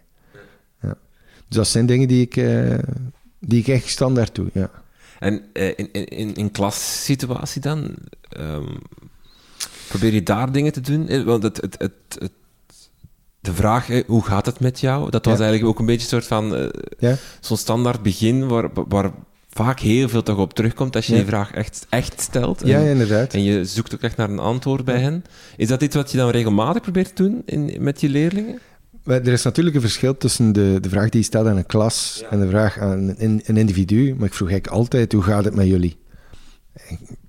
[0.82, 0.96] Ja.
[1.48, 2.78] Dus dat zijn dingen die ik, eh,
[3.39, 4.50] die ik echt standaard doe.
[4.54, 4.70] Ja.
[5.23, 7.95] En eh, in, in, in, klassituatie dan,
[8.29, 8.75] ehm,
[9.88, 11.07] probeer je daar dingen te doen?
[11.07, 12.31] Eh, Want het, het, het, het-
[13.39, 15.09] de vraag, hoe gaat het met jou?
[15.09, 15.43] Dat was Ja.
[15.43, 16.65] eigenlijk ook een beetje een soort van eh,
[16.99, 17.15] Ja?
[17.39, 19.12] zo'n standaard begin waar, waar
[19.49, 21.17] vaak heel veel toch op terugkomt als je Ja.
[21.17, 22.62] die vraag echt, echt stelt.
[22.62, 23.33] En, ja, inderdaad.
[23.33, 25.23] en je zoekt ook echt naar een antwoord bij hen.
[25.57, 28.59] Is dat iets wat je dan regelmatig probeert te doen in, met je leerlingen?
[29.06, 32.24] Er is natuurlijk een verschil tussen de, de vraag die je stelt aan een klas
[32.30, 34.16] en de vraag aan een, een individu.
[34.16, 35.98] Maar ik vroeg eigenlijk altijd, hoe gaat het met jullie?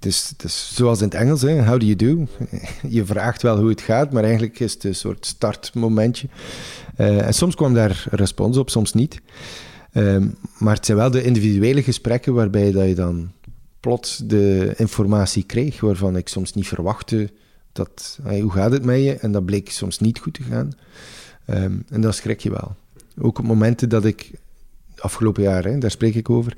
[0.01, 0.05] Het
[0.45, 2.27] is, zoals in het Engels, hè, how do you do?
[2.97, 6.29] Je vraagt wel hoe het gaat, maar eigenlijk is het een soort startmomentje.
[6.97, 9.21] Eh, en soms kwam daar respons op, soms niet.
[9.93, 13.33] Ehm, maar het zijn wel de individuele gesprekken waarbij dat je dan
[13.81, 17.31] plots de informatie kreeg waarvan ik soms niet verwachtte
[17.73, 19.13] dat, hey, hoe gaat het met je?
[19.13, 20.73] En dat bleek soms niet goed te gaan.
[21.45, 22.77] Ehm, en dan schrik je wel.
[23.21, 24.31] Ook op momenten dat ik,
[24.99, 26.57] afgelopen jaar, hè, daar spreek ik over,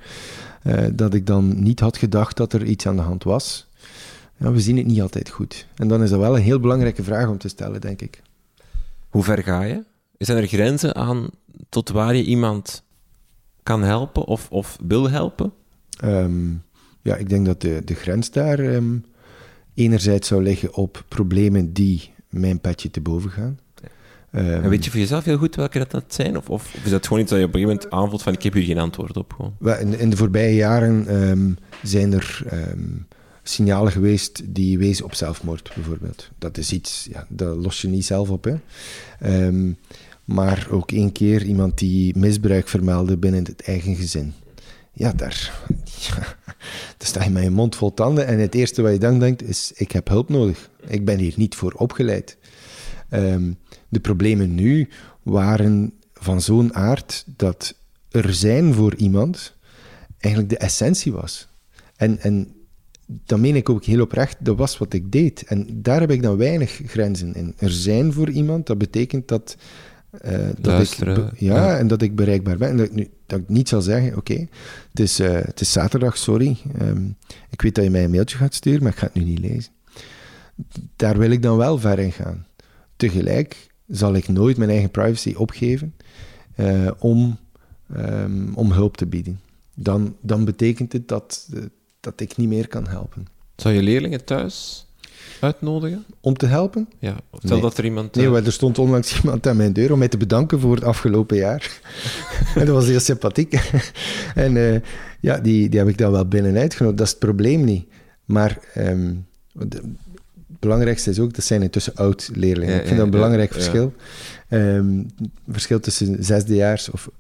[0.63, 3.69] eh, dat ik dan niet had gedacht dat er iets aan de hand was.
[4.37, 5.67] Ja, we zien het niet altijd goed.
[5.75, 8.23] En dan is dat wel een heel belangrijke vraag om te stellen, denk ik.
[9.09, 9.83] Hoe ver ga je?
[10.19, 11.29] Zijn er grenzen aan
[11.69, 12.83] tot waar je iemand
[13.63, 15.53] kan helpen of, of wil helpen?
[16.01, 16.51] Ehm,
[17.03, 18.97] ja, ik denk dat de, de grens daar ehm,
[19.75, 23.59] enerzijds zou liggen op problemen die mijn petje te boven gaan.
[24.37, 26.37] Ehm, En weet je voor jezelf heel goed welke dat, dat zijn?
[26.37, 28.43] Of, of, is dat gewoon iets dat je op een gegeven moment aanvoelt van ik
[28.43, 29.33] heb hier geen antwoord op?
[29.33, 29.79] Gewoon?
[29.79, 31.51] In, in de voorbije jaren ehm,
[31.83, 32.89] zijn er ehm,
[33.43, 36.31] signalen geweest die wezen op zelfmoord, bijvoorbeeld.
[36.39, 38.45] Dat is iets, ja, dat los je niet zelf op.
[38.45, 38.55] Hè.
[40.25, 44.33] Maar ook één keer iemand die misbruik vermeldde binnen het eigen gezin.
[44.93, 45.63] Ja, daar,
[46.09, 46.15] ja,
[46.97, 49.43] daar sta je met je mond vol tanden en het eerste wat je dan denkt
[49.43, 50.71] is, ik heb hulp nodig.
[50.87, 52.37] Ik ben hier niet voor opgeleid.
[53.09, 53.53] Ehm,
[53.89, 54.89] de problemen nu
[55.23, 57.75] waren van zo'n aard dat
[58.11, 59.57] er zijn voor iemand
[60.19, 61.49] eigenlijk de essentie was.
[61.97, 62.57] En, en
[63.07, 65.45] dat meen ik ook heel oprecht, dat was wat ik deed.
[65.45, 67.55] En daar heb ik dan weinig grenzen in.
[67.59, 69.57] Er zijn voor iemand, dat betekent dat,
[70.11, 70.99] eh, dat ik,
[71.39, 71.79] ja.
[71.79, 72.69] en dat ik bereikbaar ben.
[72.69, 74.47] En dat ik, nu, dat ik niet zal zeggen, oké,
[74.91, 76.57] het, is, eh, het is zaterdag, sorry.
[76.79, 77.07] Ehm,
[77.51, 79.39] ik weet dat je mij een mailtje gaat sturen, maar ik ga het nu niet
[79.39, 79.73] lezen.
[80.97, 82.47] Daar wil ik dan wel ver in gaan.
[82.97, 85.95] Tegelijk zal ik nooit mijn eigen privacy opgeven
[86.55, 87.37] eh, om,
[87.95, 89.41] ehm, om hulp te bieden.
[89.75, 91.61] Dan, dan betekent het dat, eh,
[92.01, 93.27] dat ik niet meer kan helpen.
[93.57, 94.87] Zou je leerlingen thuis
[95.41, 96.05] uitnodigen?
[96.21, 96.89] Om te helpen?
[96.99, 97.61] Ja, stel Nee.
[97.61, 98.15] dat er iemand...
[98.15, 100.85] Nee, eh, er stond onlangs iemand aan mijn deur om mij te bedanken voor het
[100.85, 101.81] afgelopen jaar.
[102.55, 103.71] en dat was heel sympathiek.
[104.35, 104.83] en
[105.21, 106.99] ja, die, die heb ik dan wel binnen uitgenodigd.
[106.99, 107.87] Dat is het probleem niet.
[108.25, 109.15] Maar ehm,
[109.53, 109.93] de-
[110.59, 112.75] belangrijkste is ook, dat zijn intussen oud-leerlingen.
[112.75, 113.93] Ja, ik vind dat een belangrijk verschil.
[114.49, 115.03] Ehm,
[115.49, 117.11] verschil tussen zesdejaars of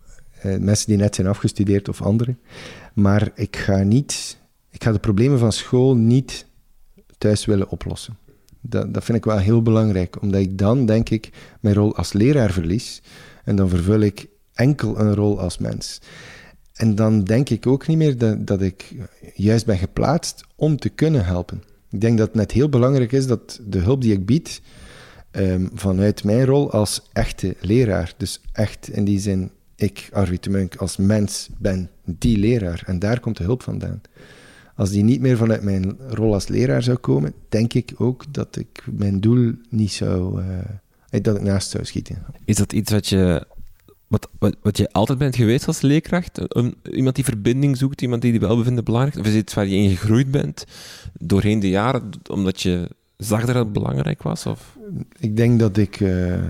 [0.40, 2.38] eh, mensen die net zijn afgestudeerd of anderen.
[2.94, 4.36] Maar ik ga niet...
[4.70, 6.46] Ik ga de problemen van school niet
[7.18, 8.16] thuis willen oplossen.
[8.60, 12.12] Dat, dat vind ik wel heel belangrijk, omdat ik dan, denk ik, mijn rol als
[12.12, 13.02] leraar verlies.
[13.44, 16.00] En dan vervul ik enkel een rol als mens.
[16.72, 18.94] En dan denk ik ook niet meer dat, dat ik
[19.34, 21.62] juist ben geplaatst om te kunnen helpen.
[21.96, 24.60] Ik denk dat het net heel belangrijk is dat de hulp die ik bied,
[25.30, 30.76] ehm, vanuit mijn rol als echte leraar, dus echt in die zin, ik, Arvid Munk,
[30.76, 32.82] als mens ben die leraar.
[32.86, 34.00] En daar komt de hulp vandaan.
[34.74, 38.56] Als die niet meer vanuit mijn rol als leraar zou komen, denk ik ook dat
[38.56, 40.42] ik mijn doel niet zou.
[40.42, 42.18] eh, dat ik naast zou schieten.
[42.44, 43.46] Is dat iets wat je,
[44.08, 44.28] wat,
[44.62, 46.40] wat, je altijd bent geweest als leerkracht?
[46.56, 49.76] Een- iemand die verbinding zoekt, iemand die die welbevinden belangrijk Of is iets waar je
[49.76, 50.64] in gegroeid bent
[51.18, 54.46] doorheen de jaren, omdat je zag dat het belangrijk was?
[54.46, 54.76] Of?
[55.18, 56.42] Ik denk dat ik eh,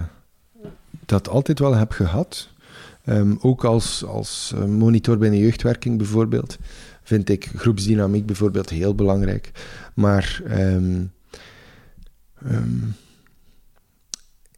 [1.07, 2.49] dat altijd wel heb gehad.
[3.05, 6.57] Ehm, ook als, als eh, monitor bij een jeugdwerking bijvoorbeeld,
[7.03, 9.51] vind ik groepsdynamiek bijvoorbeeld heel belangrijk.
[9.95, 11.05] Maar ehm,
[12.47, 12.79] ehm,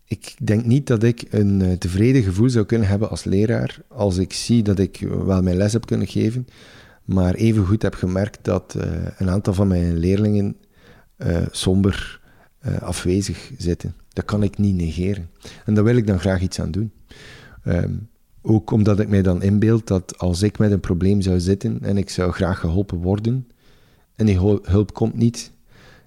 [0.09, 4.17] ik denk niet dat ik een eh, tevreden gevoel zou kunnen hebben als leraar als
[4.17, 6.47] ik zie dat ik wel mijn les heb kunnen geven,
[7.05, 10.57] maar evengoed heb gemerkt dat eh, een aantal van mijn leerlingen
[11.17, 12.17] eh, somber
[12.81, 13.95] afwezig zitten.
[14.09, 15.31] Dat kan ik niet negeren.
[15.65, 16.93] En daar wil ik dan graag iets aan doen.
[17.65, 17.93] Ehm,
[18.43, 21.97] ook omdat ik mij dan inbeeld dat als ik met een probleem zou zitten en
[21.97, 23.49] ik zou graag geholpen worden
[24.15, 25.53] en die hulp komt niet,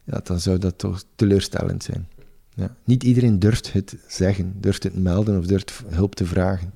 [0.04, 2.08] ja, dan zou dat toch teleurstellend zijn.
[2.56, 2.76] Ja.
[2.84, 6.72] Niet iedereen durft het zeggen, durft het melden of durft hulp te vragen.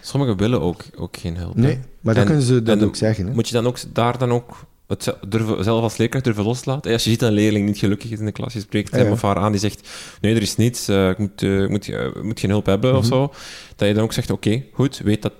[0.00, 1.54] Sommigen willen ook, ook geen hulp.
[1.54, 1.60] hè?
[1.60, 3.26] Nee, maar dat En- kunnen ze dan en ook zeggen.
[3.26, 3.32] Hè?
[3.34, 6.92] Moet je dan ook daar dan ook het durven, zelf als leerkracht durven loslaten?
[6.92, 9.06] Als je ziet dat een leerling niet gelukkig is in de klas, je spreekt hem
[9.06, 9.12] ja.
[9.12, 9.88] of haar aan die zegt:
[10.20, 13.04] Nee, er is niets, eh, ik moet, eh, moet, eh, moet geen hulp hebben of
[13.04, 13.12] Mhm.
[13.12, 13.32] zo.
[13.76, 15.32] Dat je dan ook zegt: Oké, goed, weet dat,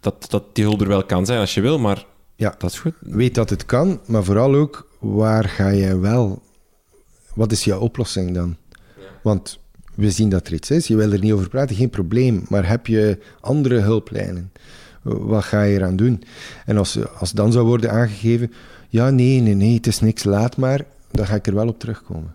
[0.00, 2.54] dat, dat die hulp er wel kan zijn als je wil, maar Ja.
[2.58, 2.94] dat is goed.
[3.00, 6.42] Weet dat het kan, maar vooral ook waar ga je wel.
[7.34, 8.56] Wat is jouw oplossing dan?
[9.22, 9.58] Want
[9.94, 12.44] we zien dat er iets is, je wil er niet over praten, geen probleem.
[12.48, 14.52] Maar heb je andere hulplijnen?
[15.02, 16.22] Wat ga je eraan doen?
[16.66, 18.52] En als, als dan zou worden aangegeven,
[18.88, 21.78] ja, nee, nee, nee, het is niks, laat maar, dan ga ik er wel op
[21.78, 22.34] terugkomen.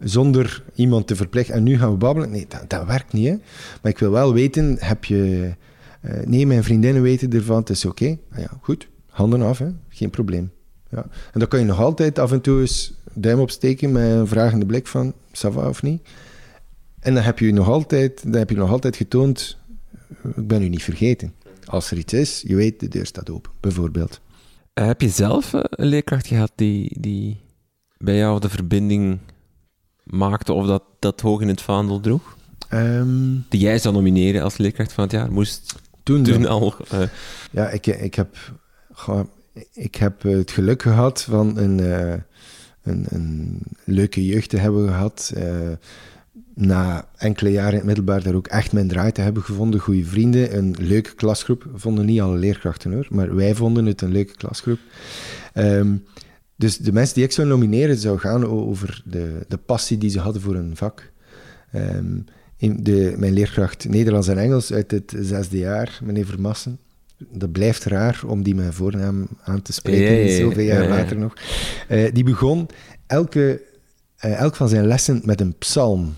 [0.00, 2.30] Zonder iemand te verplichten, en nu gaan we babbelen.
[2.30, 3.26] Nee, dat, werkt niet.
[3.26, 3.36] Hè?
[3.82, 5.52] Maar ik wil wel weten, heb je...
[6.00, 8.18] eh, nee, mijn vriendinnen weten ervan, het is oké.
[8.32, 9.68] Ah ja, goed, handen af, hè?
[9.88, 10.50] geen probleem.
[10.90, 11.06] Ja.
[11.32, 14.66] En dan kan je nog altijd af en toe eens duim opsteken met een vragende
[14.66, 15.14] blik van,
[15.46, 16.08] ça va of niet?
[17.00, 19.58] En dan heb je nog altijd, dan heb je nog altijd getoond,
[20.36, 21.32] ik ben u niet vergeten.
[21.64, 24.20] Als er iets is, je weet, de deur staat open, bijvoorbeeld.
[24.74, 27.40] Heb je zelf eh, een leerkracht gehad die, die
[27.98, 29.18] bij jou de verbinding
[30.04, 32.36] maakte of dat, dat hoog in het vaandel droeg?
[32.68, 35.32] Ehm, Die jij zou nomineren als leerkracht van het jaar?
[35.32, 36.74] Moest toen, al...
[36.90, 37.02] eh,
[37.50, 38.36] Ja, ik, ik, heb,
[39.72, 42.14] ik heb het geluk gehad van een, eh,
[42.88, 45.32] een, een leuke jeugd te hebben gehad.
[45.36, 45.70] eh,
[46.54, 49.80] na enkele jaren in het middelbaar daar ook echt mijn draai te hebben gevonden.
[49.80, 51.66] Goede vrienden, een leuke klasgroep.
[51.74, 54.78] Vonden niet alle leerkrachten hoor, maar wij vonden het een leuke klasgroep.
[55.52, 55.96] Ehm,
[56.56, 60.20] dus de mensen die ik zou nomineren, zou gaan over de, de passie die ze
[60.20, 61.12] hadden voor een vak.
[61.72, 62.18] Ehm,
[62.56, 66.78] in de, mijn leerkracht Nederlands en Engels uit het zesde jaar, meneer Vermassen.
[67.18, 70.36] Dat blijft raar om die met voornaam aan te spreken, Ja, ja, ja.
[70.36, 70.96] zoveel jaar Ja, ja.
[70.96, 71.34] later nog.
[71.88, 72.68] Eh, die begon
[73.06, 73.62] elke,
[74.16, 76.14] eh, elk van zijn lessen met een psalm.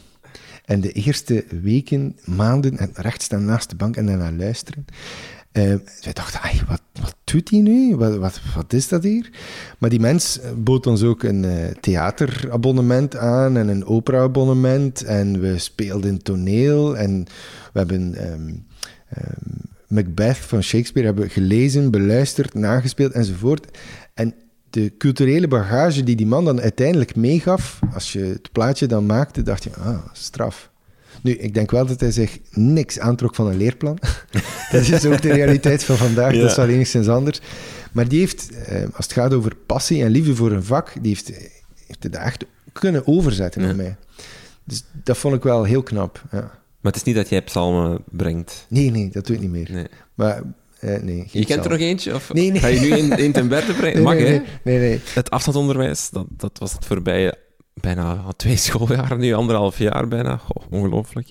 [0.65, 4.85] En de eerste weken, maanden, en recht staan naast de bank en daarna luisteren.
[5.53, 5.63] Eh,
[6.03, 7.97] wij dachten, "Ai, wat, wat doet hij nu?
[7.97, 9.31] Wat, wat, wat is dat hier?
[9.79, 11.47] Maar die mens bood ons ook een
[11.81, 15.03] theaterabonnement aan en een operaabonnement.
[15.05, 17.25] En we speelden toneel en
[17.73, 18.53] we hebben ehm,
[19.09, 19.59] ehm,
[19.91, 23.79] Macbeth van Shakespeare hebben gelezen, beluisterd, nagespeeld enzovoort.
[24.15, 24.35] En
[24.71, 29.43] de culturele bagage die die man dan uiteindelijk meegaf, als je het plaatje dan maakte,
[29.43, 30.71] dacht je, ah, straf.
[31.23, 33.99] Nu, ik denk wel dat hij zich niks aantrok van een leerplan.
[34.73, 36.41] dat is ook de realiteit van vandaag, Ja.
[36.41, 37.41] dat is wel enigszins anders.
[37.93, 41.09] Maar die heeft, eh, als het gaat over passie en liefde voor een vak, die
[41.09, 41.31] heeft,
[41.87, 43.71] heeft het echt kunnen overzetten Ja.
[43.71, 43.97] op mij.
[44.65, 46.23] Dus dat vond ik wel heel knap.
[46.31, 46.59] Ja.
[46.81, 48.67] Maar het is niet dat jij psalmen brengt.
[48.69, 49.69] Nee, nee, dat doe ik niet meer.
[49.73, 49.87] Nee.
[50.15, 50.43] Maar,
[50.81, 51.29] eh, nee.
[51.31, 52.15] Je kent er nog eentje?
[52.15, 52.61] Of Nee, nee.
[52.61, 53.95] Ga je nu in, in ten berde brengen?
[53.95, 54.31] Nee, Mag, nee, hè?
[54.31, 55.01] nee, nee, nee.
[55.15, 57.35] Het afstandsonderwijs, dat, dat was het voorbije
[57.75, 60.37] bijna twee schooljaren nu, anderhalf jaar bijna.
[60.37, 61.29] Goh, ongelooflijk.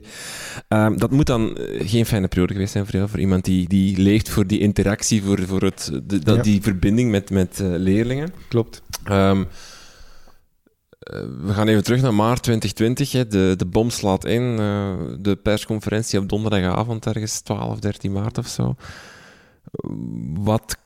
[0.67, 3.67] Ehm, dat moet dan eh, geen fijne periode geweest zijn voor jou, voor iemand die,
[3.67, 6.41] die leeft voor die interactie, voor, voor het, de, dat, Ja.
[6.41, 8.33] die verbinding met, met eh, leerlingen.
[8.47, 8.81] Klopt.
[9.03, 9.45] Ehm, eh,
[11.41, 13.11] we gaan even terug naar maart 2020.
[13.11, 13.27] Hè.
[13.27, 14.55] De, de bom slaat in.
[14.59, 18.75] eh, de persconferentie op donderdagavond, ergens 12, 13 maart of zo.
[20.33, 20.77] Wat.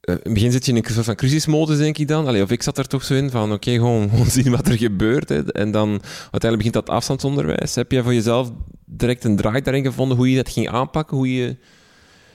[0.00, 2.40] eh, in het begin zit je in een soort van crisismodus, denk ik dan.
[2.40, 5.28] Of ik zat er toch zo in van: oké, gewoon, gewoon zien wat er gebeurt.
[5.28, 5.52] Hè.
[5.52, 5.88] En dan
[6.30, 7.74] uiteindelijk begint dat afstandsonderwijs.
[7.74, 8.50] Heb jij voor jezelf
[8.84, 11.16] direct een draai daarin gevonden hoe je dat ging aanpakken?
[11.16, 11.56] Hoe je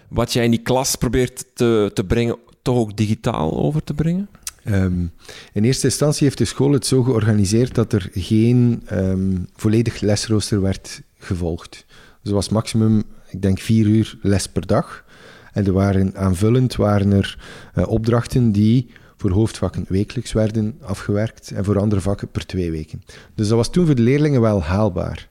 [0.09, 4.29] wat jij in die klas probeert te, te brengen, toch ook digitaal over te brengen?
[4.63, 5.05] Ehm,
[5.53, 10.61] in eerste instantie heeft de school het zo georganiseerd dat er geen ehm, volledig lesrooster
[10.61, 11.85] werd gevolgd.
[12.23, 15.05] Dus was maximum, ik denk, vier uur les per dag.
[15.53, 17.39] En er waren aanvullend waren er
[17.73, 23.01] eh, opdrachten die voor hoofdvakken wekelijks werden afgewerkt en voor andere vakken per twee weken.
[23.35, 25.29] Dus dat was toen voor de leerlingen wel haalbaar.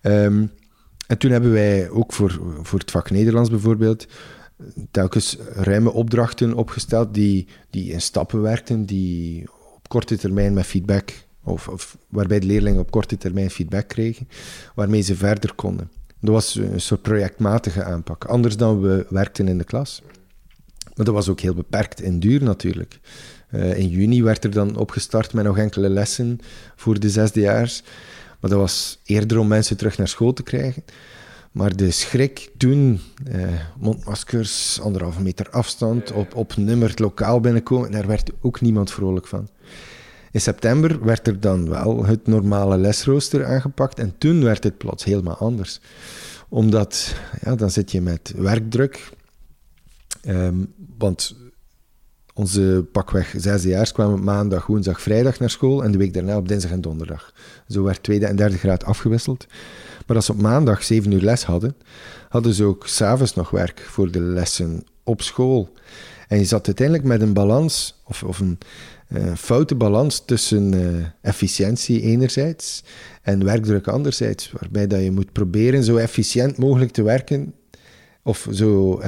[0.00, 0.46] Ehm,
[1.06, 4.06] en toen hebben wij ook voor, voor het vak Nederlands bijvoorbeeld
[4.90, 11.12] telkens ruime opdrachten opgesteld die, die in stappen werkten, die op korte termijn met feedback,
[11.44, 14.28] of, of waarbij de leerlingen op korte termijn feedback kregen,
[14.74, 15.90] waarmee ze verder konden.
[16.20, 20.02] Dat was een soort projectmatige aanpak, anders dan we werkten in de klas.
[20.94, 23.00] Maar dat was ook heel beperkt in duur natuurlijk.
[23.48, 26.38] Eh, in juni werd er dan opgestart met nog enkele lessen
[26.76, 27.82] voor de zesdejaars.
[28.40, 30.84] Maar dat was eerder om mensen terug naar school te krijgen.
[31.50, 38.06] Maar de schrik toen, eh, mondmaskers, anderhalve meter afstand, op, op nummer lokaal binnenkomen, daar
[38.06, 39.48] werd ook niemand vrolijk van.
[40.30, 45.04] In september werd er dan wel het normale lesrooster aangepakt en toen werd het plots
[45.04, 45.80] helemaal anders.
[46.48, 49.10] Omdat, ja, dan zit je met werkdruk.
[50.22, 50.64] Ehm,
[50.98, 51.36] want
[52.34, 56.70] onze pakweg zesdejaars kwamen maandag, woensdag, vrijdag naar school en de week daarna op dinsdag
[56.70, 57.32] en donderdag.
[57.68, 59.46] Zo werd tweede en derde graad afgewisseld.
[60.10, 61.76] Maar als ze op maandag zeven uur les hadden,
[62.28, 65.72] hadden ze ook s'avonds nog werk voor de lessen op school.
[66.28, 68.58] En je zat uiteindelijk met een balans, of, of een
[69.08, 72.84] eh, foute balans tussen eh, efficiëntie enerzijds
[73.22, 77.54] en werkdruk anderzijds, waarbij dat je moet proberen zo efficiënt mogelijk te werken,
[78.22, 79.02] of zo,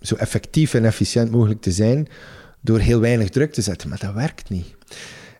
[0.00, 2.08] zo effectief en efficiënt mogelijk te zijn,
[2.60, 3.88] door heel weinig druk te zetten.
[3.88, 4.74] Maar dat werkt niet.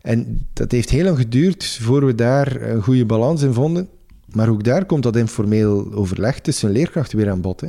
[0.02, 3.88] En dat heeft heel lang geduurd voor we daar een goede balans in vonden.
[4.37, 7.61] Maar ook daar komt dat informeel overleg tussen leerkrachten weer aan bod.
[7.61, 7.68] Hè.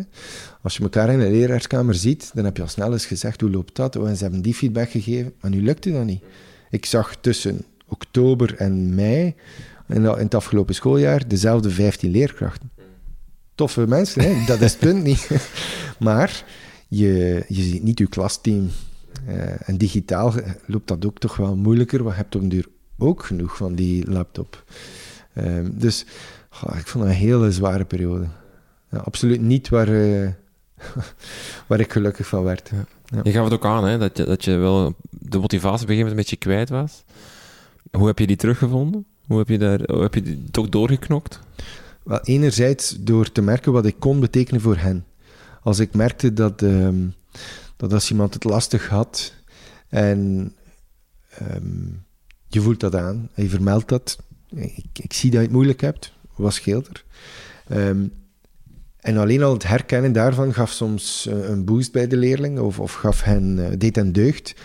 [0.61, 3.49] Als je elkaar in een leraarskamer ziet, dan heb je al snel eens gezegd hoe
[3.49, 3.95] loopt dat.
[3.95, 6.24] Oh, en ze hebben die feedback gegeven, maar nu lukte dat niet.
[6.70, 9.36] Ik zag tussen oktober en mei,
[9.88, 12.72] in het afgelopen schooljaar, dezelfde 15 leerkrachten.
[13.55, 14.45] Toffe mensen, hè?
[14.45, 15.30] dat is het punt niet.
[15.99, 16.45] Maar
[16.88, 18.70] je, je ziet niet je klasteam.
[19.28, 20.34] Eh, en digitaal
[20.65, 24.11] loopt dat ook toch wel moeilijker, want je hebt op duur ook genoeg van die
[24.11, 24.63] laptop.
[25.34, 26.05] Ehm, dus
[26.57, 28.27] goh, ik vond het een hele zware periode.
[28.91, 30.29] Ja, absoluut niet waar, eh,
[31.67, 32.71] waar ik gelukkig van werd.
[33.23, 35.95] Je gaf het ook aan, hè, dat, je, dat je wel de motivatie op een
[35.95, 37.03] gegeven moment een beetje kwijt was.
[37.91, 39.05] Hoe heb je die teruggevonden?
[39.27, 41.39] Hoe heb je, daar, hoe heb je die toch doorgeknokt?
[42.03, 45.05] Wel, enerzijds door te merken wat ik kon betekenen voor hen.
[45.61, 47.07] Als ik merkte dat, ehm,
[47.75, 49.33] dat als iemand het lastig had
[49.89, 50.51] en
[51.29, 51.85] ehm,
[52.47, 54.17] je voelt dat aan je vermeldt dat,
[54.49, 57.03] ik, ik zie dat je het moeilijk hebt, wat scheelt er?
[57.67, 58.05] Ehm,
[58.99, 62.79] en alleen al het herkennen daarvan gaf soms eh, een boost bij de leerling of,
[62.79, 64.55] of gaf hen, eh, deed hen deugd.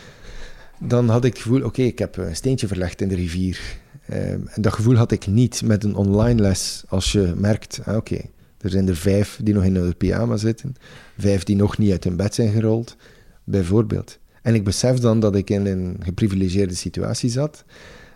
[0.79, 3.61] Dan had ik het gevoel, oké, ik heb een steentje verlegd in de rivier.
[4.07, 6.85] Ehm, en dat gevoel had ik niet met een online les.
[6.89, 8.21] Als je merkt, ah, oké,
[8.61, 10.75] er zijn er vijf die nog in de pyjama zitten,
[11.19, 12.97] vijf die nog niet uit hun bed zijn gerold,
[13.45, 14.19] bijvoorbeeld.
[14.43, 17.65] En ik besef dan dat ik in een geprivilegeerde situatie zat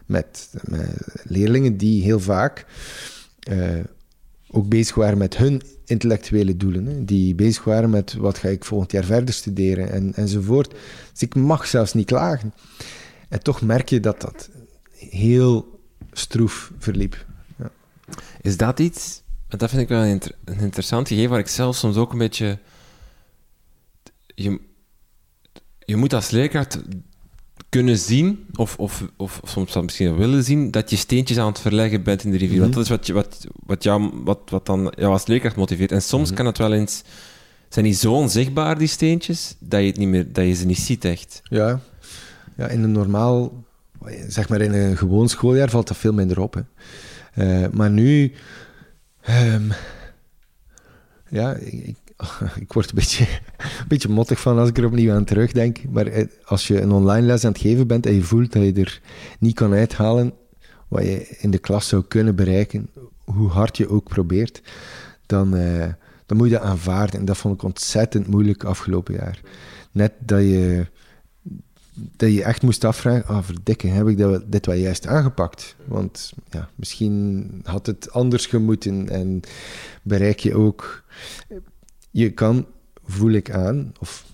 [0.06, 0.88] met, met
[1.22, 2.66] leerlingen die heel vaak
[3.46, 3.84] eh,
[4.50, 6.86] ook bezig waren met hun intellectuele doelen.
[6.86, 10.74] Hè, die bezig waren met wat ga ik volgend jaar verder studeren en, enzovoort.
[11.12, 12.54] Dus ik mag zelfs niet klagen.
[13.28, 14.50] En toch merk je dat dat
[14.92, 15.80] heel
[16.12, 17.26] stroef verliep.
[17.58, 17.70] Ja.
[18.40, 21.76] Is dat iets, want dat vind ik wel een, inter- interessant gegeven, waar ik zelf
[21.76, 22.58] soms ook een beetje...
[24.34, 24.60] Je,
[25.84, 26.82] je moet als leerkracht
[27.76, 31.60] kunnen zien, of, of, of soms wel misschien willen zien, dat je steentjes aan het
[31.60, 32.60] verleggen bent in de rivier.
[32.60, 35.92] Want dat is wat, je, wat, wat, jou, wat, wat dan jou als leerkracht motiveert.
[35.92, 37.02] En soms kan het wel eens...
[37.68, 40.78] Zijn die zo onzichtbaar, die steentjes, dat je, het niet meer, dat je ze niet
[40.78, 41.40] ziet echt.
[41.42, 41.80] Ja.
[42.56, 43.64] ja, in een normaal,
[44.28, 46.54] zeg maar in een gewoon schooljaar valt dat veel minder op.
[46.54, 46.62] Hè.
[47.34, 48.32] Eh, maar nu,
[49.20, 49.70] ehm,
[51.28, 51.96] ja, ik,
[52.64, 53.24] ik word een beetje,
[53.80, 55.78] een beetje mottig van als ik er opnieuw aan terugdenk.
[55.90, 58.62] Maar eh, als je een online les aan het geven bent en je voelt dat
[58.62, 59.00] je er
[59.38, 60.32] niet kan uithalen
[60.88, 62.90] wat je in de klas zou kunnen bereiken,
[63.24, 64.62] hoe hard je ook probeert,
[65.26, 65.88] dan, eh,
[66.26, 67.20] dan moet je dat aanvaarden.
[67.20, 69.40] En dat vond ik ontzettend moeilijk afgelopen jaar.
[69.92, 70.86] Net dat je,
[72.16, 75.76] dat je echt moest afvragen, ah verdikke, heb ik dat, dit wel juist aangepakt?
[75.84, 79.40] Want ja, misschien had het anders gemoeten en
[80.02, 81.04] bereik je ook...
[82.10, 82.66] Je kan,
[83.04, 84.24] voel ik aan, of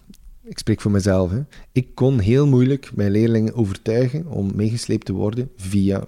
[0.43, 1.43] ik spreek voor mezelf, hè,
[1.73, 6.05] ik kon heel moeilijk mijn leerlingen overtuigen om meegesleept te worden via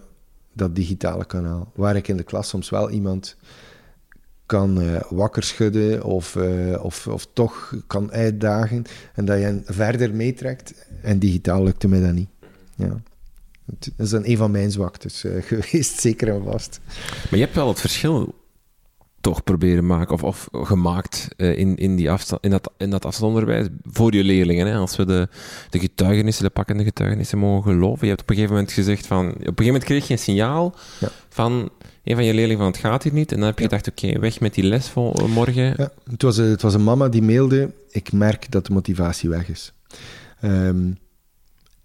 [0.53, 3.37] dat digitale kanaal, waar ik in de klas soms wel iemand
[4.47, 8.85] kan uh, wakker schudden of, uh, of, of toch kan uitdagen
[9.15, 10.87] en dat je hen verder meetrekt.
[11.03, 12.29] En digitaal lukte mij dat niet.
[12.77, 13.03] Ja.
[13.65, 16.81] Dat is dan een van mijn zwaktes uh, geweest, zeker en vast.
[17.31, 18.35] Maar je hebt wel het verschil
[19.25, 23.67] toch proberen maken, of, of gemaakt in, in, die afstand, in, dat, in dat afstandsonderwijs
[23.83, 24.67] voor je leerlingen.
[24.67, 24.77] Hè?
[24.77, 25.29] Als we de,
[25.71, 28.01] de getuigenissen, de pakkende getuigenissen mogen geloven.
[28.01, 29.27] Je hebt op een gegeven moment gezegd van...
[29.29, 31.09] Op een gegeven moment kreeg je een signaal ja.
[31.29, 31.71] van
[32.05, 33.33] een van je leerlingen van het gaat hier niet.
[33.33, 35.75] En dan heb je gedacht, oké, weg met die les voor morgen.
[35.77, 39.29] Ja, het, was, een- het was een mama die mailde: Ik merk dat de motivatie
[39.29, 39.73] weg is.
[40.41, 40.91] Ehm,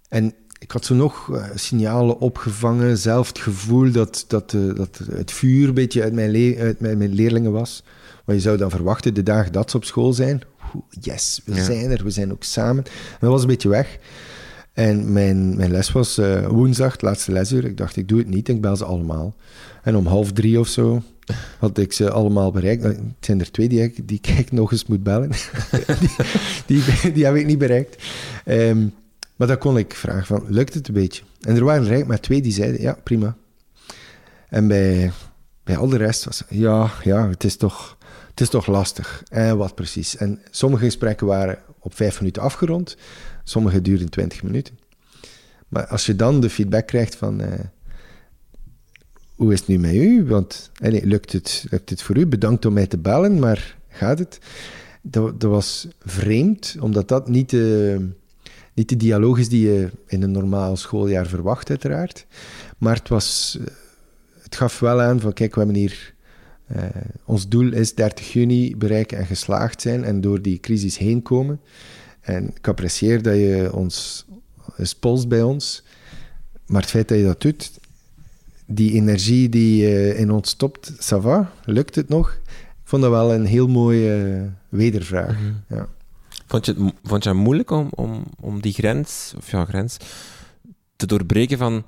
[0.10, 5.00] en ik had zo nog eh, signalen opgevangen, zelf het gevoel dat, dat, eh, dat
[5.12, 7.84] het vuur een beetje uit mijn, le- uit mijn, mijn leerlingen was.
[8.26, 10.42] Wat je zou dan verwachten de dagen dat ze op school zijn.
[11.02, 11.64] Yes, we Ja.
[11.64, 12.84] zijn er, we zijn ook samen.
[12.84, 13.98] Maar dat was een beetje weg.
[14.80, 17.66] En mijn, mijn les was eh, woensdag, laatste lesuur.
[17.66, 19.36] Ik dacht, ik doe het niet, ik bel ze allemaal.
[19.84, 21.04] En om half drie of zo
[21.60, 22.84] had ik ze allemaal bereikt.
[22.84, 25.30] Nou, Het zijn er twee die ik, die ik nog eens moet bellen.
[26.66, 28.04] die, die, heb ik niet bereikt.
[28.46, 28.88] Ehm,
[29.36, 31.24] maar dan kon ik vragen van, lukt het een beetje?
[31.42, 33.36] En er waren er maar twee die zeiden, ja, prima.
[34.50, 35.12] En bij,
[35.64, 37.98] bij al de rest was ja, ja, het is toch,
[38.30, 39.24] het is toch lastig.
[39.30, 40.18] En wat precies?
[40.18, 42.98] En sommige gesprekken waren op vijf minuten afgerond.
[43.50, 44.78] Sommige duurden twintig minuten.
[45.68, 47.42] Maar als je dan de feedback krijgt van...
[47.42, 47.60] eh,
[49.36, 50.26] hoe is het nu met u?
[50.26, 52.28] Want eh, nee, lukt, het, lukt het voor u?
[52.28, 54.40] Bedankt om mij te bellen, maar gaat het?
[55.02, 57.98] Dat, dat was vreemd, omdat dat niet de,
[58.74, 62.26] niet de dialoog is die je in een normaal schooljaar verwacht, uiteraard.
[62.78, 63.66] Maar het, was, eh,
[64.42, 66.14] het gaf wel aan van, kijk, we hebben hier...
[66.68, 66.84] eh,
[67.26, 71.60] ons doel is 30 juni bereiken en geslaagd zijn en door die crisis heen komen.
[72.30, 74.26] En ik apprecieer dat je ons
[75.00, 75.84] polst bij ons.
[76.66, 77.72] Maar het feit dat je dat doet,
[78.66, 81.52] die energie die eh, in ons stopt, ça va?
[81.66, 82.40] Lukt het nog?
[82.54, 85.38] Ik vond dat wel een heel mooie wedervraag.
[85.68, 85.88] ja.
[86.48, 89.98] Vond je het, vond je het moeilijk om, om, om die grens, of ja, grens,
[90.96, 91.84] te doorbreken van...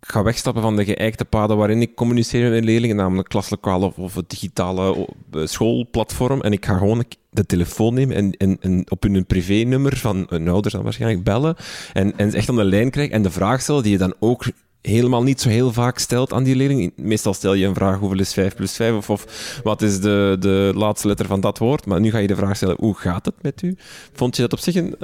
[0.00, 3.82] Ik ga wegstappen van de geëikte paden waarin ik communiceer met mijn leerlingen, namelijk klaslokaal
[3.82, 6.40] of, of het digitale schoolplatform.
[6.40, 10.48] En ik ga gewoon de telefoon nemen en, en, en op hun privénummer van hun
[10.48, 11.56] ouders dan waarschijnlijk bellen.
[11.92, 14.14] En, en ze echt aan de lijn krijgen en de vraag stellen die je dan
[14.18, 14.44] ook
[14.82, 16.92] helemaal niet zo heel vaak stelt aan die leerling.
[16.96, 20.36] Meestal stel je een vraag hoeveel is 5 plus 5 of, of wat is de,
[20.40, 21.86] de laatste letter van dat woord.
[21.86, 23.76] Maar nu ga je de vraag stellen, hoe gaat het met u?
[24.12, 24.96] Vond je dat op zich een,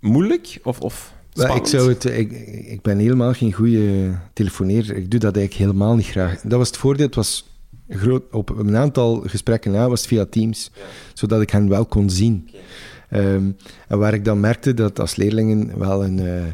[0.00, 1.60] moeilijk of, of spannend?
[1.60, 2.30] ik, zou het, ik,
[2.66, 4.96] ik ben helemaal geen goede telefoneerder.
[4.96, 6.40] Ik doe dat eigenlijk helemaal niet graag.
[6.40, 7.06] Dat was het voordeel.
[7.06, 7.51] Het was
[7.88, 10.70] groot, op een aantal gesprekken na was het via Teams,
[11.14, 12.50] zodat ik hen wel kon zien.
[13.08, 13.50] Ehm,
[13.88, 16.44] en waar ik dan merkte dat als leerlingen wel een, eh,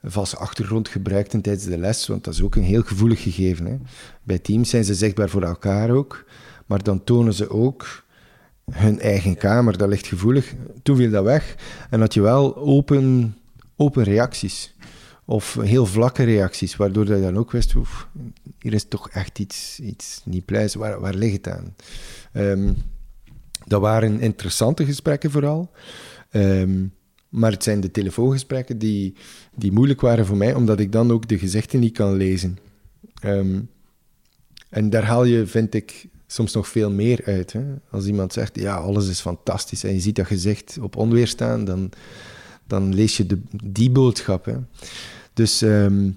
[0.00, 3.66] een valse achtergrond gebruikten tijdens de les, want dat is ook een heel gevoelig gegeven.
[3.66, 3.76] Hè.
[4.22, 6.24] Bij Teams zijn ze zichtbaar voor elkaar ook,
[6.66, 8.04] maar dan tonen ze ook
[8.70, 10.54] hun eigen kamer, dat ligt gevoelig.
[10.82, 11.54] Toen viel dat weg
[11.90, 13.36] en had je wel open,
[13.76, 14.74] open reacties.
[15.30, 18.08] Of heel vlakke reacties, waardoor je dan ook wist, oef,
[18.58, 21.74] hier is toch echt iets, iets niet pluis, waar, waar ligt het aan?
[22.32, 22.72] Ehm,
[23.66, 25.70] dat waren interessante gesprekken vooral.
[26.30, 26.86] Ehm,
[27.28, 29.14] maar het zijn de telefoongesprekken die,
[29.56, 32.58] die moeilijk waren voor mij, omdat ik dan ook de gezichten niet kan lezen.
[33.20, 33.60] Ehm,
[34.68, 37.52] en daar haal je, vind ik, soms nog veel meer uit.
[37.52, 37.64] Hè?
[37.90, 41.64] Als iemand zegt, ja, alles is fantastisch, en je ziet dat gezicht op onweer staan,
[41.64, 41.90] dan,
[42.66, 44.46] dan lees je de, die boodschap.
[45.38, 46.10] Dus ehm,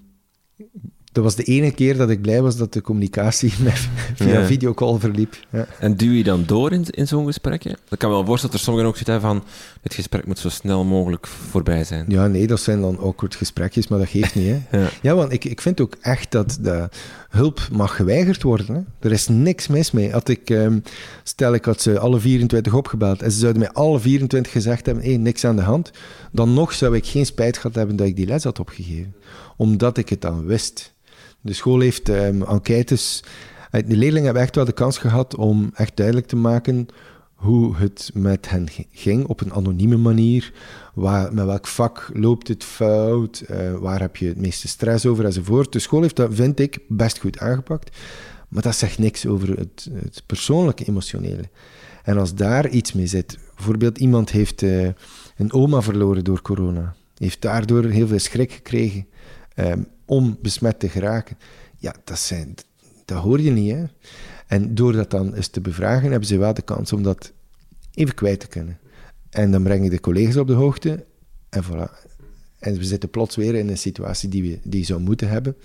[1.11, 4.45] dat was de ene keer dat ik blij was dat de communicatie met, via Ja.
[4.45, 5.36] videocall verliep.
[5.49, 5.65] Ja.
[5.80, 7.63] En duw je dan door in, in zo'n gesprek?
[7.63, 7.69] hè?
[7.69, 9.43] Ik kan me wel voorstellen dat er sommigen ook zitten van
[9.82, 12.05] het gesprek moet zo snel mogelijk voorbij zijn.
[12.07, 14.47] Ja, nee, dat zijn dan awkward gesprekjes, maar dat geeft niet.
[14.69, 14.80] Hè.
[14.82, 14.89] Ja.
[15.01, 16.89] Ja, want ik, ik vind ook echt dat de
[17.32, 18.75] hulp mag geweigerd worden.
[18.75, 19.07] Hè.
[19.07, 20.11] Er is niks mis mee.
[20.11, 20.79] Had ik, ehm,
[21.23, 25.03] stel, ik had ze alle 24 opgebeld en ze zouden mij alle 24 gezegd hebben,
[25.03, 25.91] hé, niks aan de hand,
[26.32, 29.15] dan nog zou ik geen spijt gehad hebben dat ik die les had opgegeven.
[29.57, 30.93] Omdat ik het dan wist.
[31.41, 33.23] De school heeft ehm, enquêtes...
[33.71, 36.88] De leerlingen hebben echt wel de kans gehad om echt duidelijk te maken
[37.42, 40.54] hoe het met hen gi- ging op een anonieme manier.
[40.94, 43.39] Waar, met welk vak loopt het fout?
[43.39, 45.72] eh, waar heb je het meeste stress over enzovoort.
[45.72, 47.98] De school heeft dat, vind ik, best goed aangepakt.
[48.50, 51.50] Maar dat zegt niks over het, het persoonlijke, emotionele.
[52.04, 54.88] En als daar iets mee zit, bijvoorbeeld iemand heeft eh,
[55.38, 59.06] een oma verloren door corona, heeft daardoor heel veel schrik gekregen
[59.56, 61.38] ehm, om besmet te geraken.
[61.78, 62.56] Ja, dat, zijn,
[63.06, 63.72] dat hoor je niet.
[63.72, 63.84] Hè?
[64.52, 67.32] En door dat dan eens te bevragen, hebben ze wel de kans om dat
[67.93, 68.80] even kwijt te kunnen.
[69.30, 71.06] En dan breng je de collega's op de hoogte
[71.49, 72.10] en voilà.
[72.60, 75.56] En we zitten plots weer in een situatie die we die zou moeten hebben,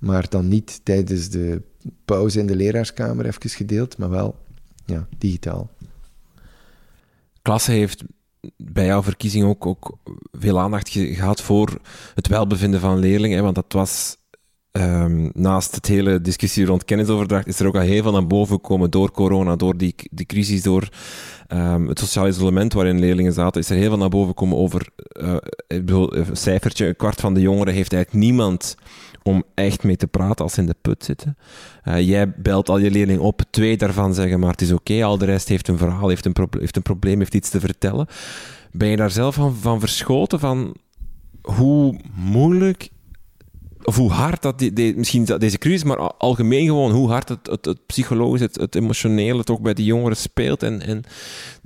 [0.00, 1.62] maar dan niet tijdens de
[2.04, 4.36] pauze in de leraarskamer even gedeeld, maar wel
[4.84, 5.70] ja, digitaal.
[7.42, 8.04] Klasse heeft
[8.56, 9.98] bij jouw verkiezing ook, ook
[10.32, 11.80] veel aandacht ge- gehad voor
[12.14, 13.36] het welbevinden van leerlingen.
[13.36, 14.17] Hè, want dat was
[14.78, 18.54] ehm, naast het hele discussie rond kennisoverdracht, is er ook al heel veel naar boven
[18.54, 20.88] gekomen door corona, door die, die crisis, door
[21.46, 23.60] ehm, het sociaal isolement waarin leerlingen zaten.
[23.60, 26.86] Is er heel veel naar boven gekomen over eh, ik bedoel, een cijfertje.
[26.86, 28.76] Een kwart van de jongeren heeft eigenlijk niemand
[29.22, 31.36] om echt mee te praten als ze in de put zitten.
[31.82, 35.18] Eh, jij belt al je leerling op, twee daarvan zeggen maar het is oké, al
[35.18, 38.06] de rest heeft een verhaal, heeft een, heeft een probleem, heeft iets te vertellen.
[38.72, 40.76] Ben je daar zelf van, van verschoten, van
[41.42, 42.88] hoe moeilijk
[43.88, 47.28] of hoe hard dat, die, die- misschien deze crisis, maar al- algemeen gewoon hoe hard
[47.28, 51.02] het, het, het psychologisch, het, het emotionele toch bij die jongeren speelt en, en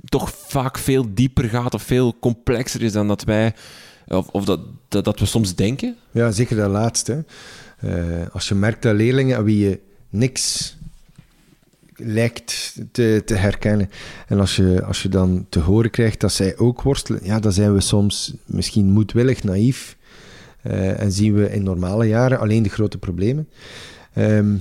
[0.05, 3.53] toch vaak veel dieper gaat of veel complexer is dan dat wij,
[4.07, 5.95] of, of dat, dat, dat we soms denken?
[6.11, 7.25] Ja, zeker dat laatste.
[7.79, 7.91] Eh,
[8.31, 10.75] als je merkt dat leerlingen aan wie je niks
[11.95, 13.89] lijkt te, te herkennen.
[14.27, 17.51] En als je, als je dan te horen krijgt dat zij ook worstelen, ja, dan
[17.51, 19.97] zijn we soms misschien moedwillig naïef.
[20.63, 23.49] Eh, en zien we in normale jaren alleen de grote problemen.
[24.13, 24.57] Ehm,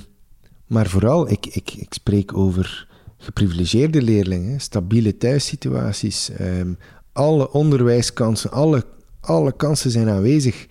[0.67, 2.89] maar vooral, ik, ik, ik spreek over
[3.19, 6.73] geprivilegeerde leerlingen, stabiele thuissituaties, ehm,
[7.13, 8.85] alle onderwijskansen, alle,
[9.21, 10.67] alle kansen zijn aanwezig.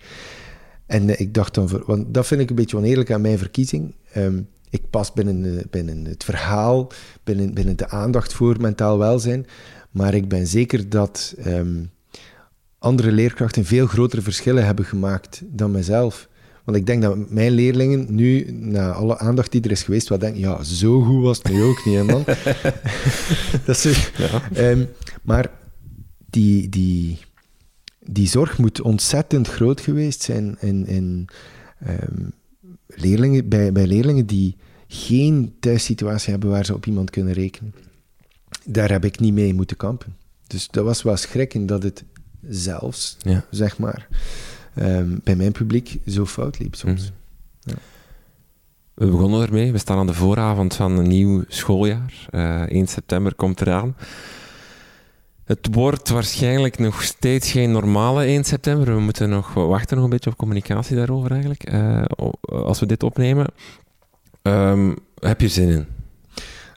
[0.86, 3.38] En eh, ik dacht dan, voor- want dat vind ik een beetje oneerlijk aan mijn
[3.38, 3.94] verkiezing.
[4.12, 6.90] Ehm, ik pas binnen, binnen het verhaal,
[7.24, 9.46] binnen, binnen de aandacht voor mentaal welzijn.
[9.90, 11.34] Maar ik ben zeker dat
[12.82, 16.28] andere leerkrachten veel grotere verschillen hebben gemaakt dan mezelf.
[16.64, 20.18] Want ik denk dat mijn leerlingen nu, na alle aandacht die er is geweest, wel
[20.18, 22.24] denken, ja, zo goed was het nu ook niet, hè, man.
[23.66, 24.10] dat is,
[24.54, 24.84] Ehm,
[25.22, 25.50] maar
[26.30, 27.18] die, die,
[27.98, 31.28] die zorg moet ontzettend groot geweest zijn in, in
[31.78, 32.28] ehm,
[32.86, 34.56] leerlingen, bij, bij leerlingen die
[34.88, 37.74] geen thuissituatie hebben waar ze op iemand kunnen rekenen.
[38.64, 40.16] Daar heb ik niet mee moeten kampen.
[40.46, 42.04] Dus dat was wel schrikken dat het
[42.48, 43.44] zelfs, Ja.
[43.50, 44.08] zeg maar,
[44.74, 47.12] ehm, bij mijn publiek zo fout liep soms.
[48.94, 49.72] We begonnen ermee.
[49.72, 52.26] We staan aan de vooravond van een nieuw schooljaar.
[52.30, 53.96] Eh 1 september komt eraan.
[55.44, 58.94] Het wordt waarschijnlijk nog steeds geen normale 1 september.
[58.94, 61.64] We moeten nog wachten nog een beetje op communicatie daarover eigenlijk.
[61.64, 62.02] eh,
[62.42, 63.46] als we dit opnemen.
[64.42, 65.86] Ehm, heb je zin in?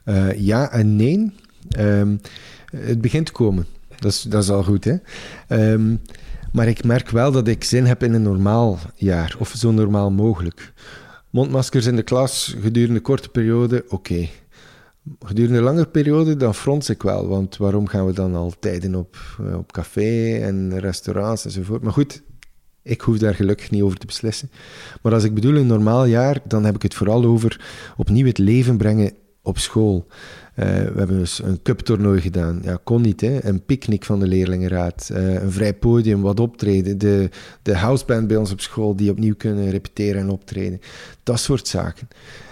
[0.04, 1.32] Eh, ja en nee.
[1.68, 2.16] Ehm,
[2.70, 3.66] het begint te komen.
[3.98, 4.96] Dat is, dat al goed, hè.
[5.48, 5.96] Ehm,
[6.52, 9.36] maar ik merk wel dat ik zin heb in een normaal jaar.
[9.38, 10.72] Of zo normaal mogelijk.
[11.30, 14.28] Mondmaskers in de klas gedurende korte periode, oké.
[15.20, 17.28] Gedurende een lange periode, dan frons ik wel.
[17.28, 21.82] Want waarom gaan we dan al tijden op, eh, op café en restaurants enzovoort.
[21.82, 22.22] Maar goed,
[22.82, 24.50] ik hoef daar gelukkig niet over te beslissen.
[25.02, 27.60] Maar als ik bedoel een normaal jaar, dan heb ik het vooral over
[27.96, 30.06] opnieuw het leven brengen op school.
[30.56, 32.60] Eh, we hebben dus een cuptoernooi gedaan.
[32.62, 33.44] Ja, kon niet, hè.
[33.44, 35.10] Een picknick van de leerlingenraad.
[35.12, 36.98] Eh, een vrij podium, wat optreden.
[36.98, 37.30] De,
[37.62, 40.80] de houseband bij ons op school die opnieuw kunnen repeteren en optreden.
[41.22, 42.08] Dat soort zaken.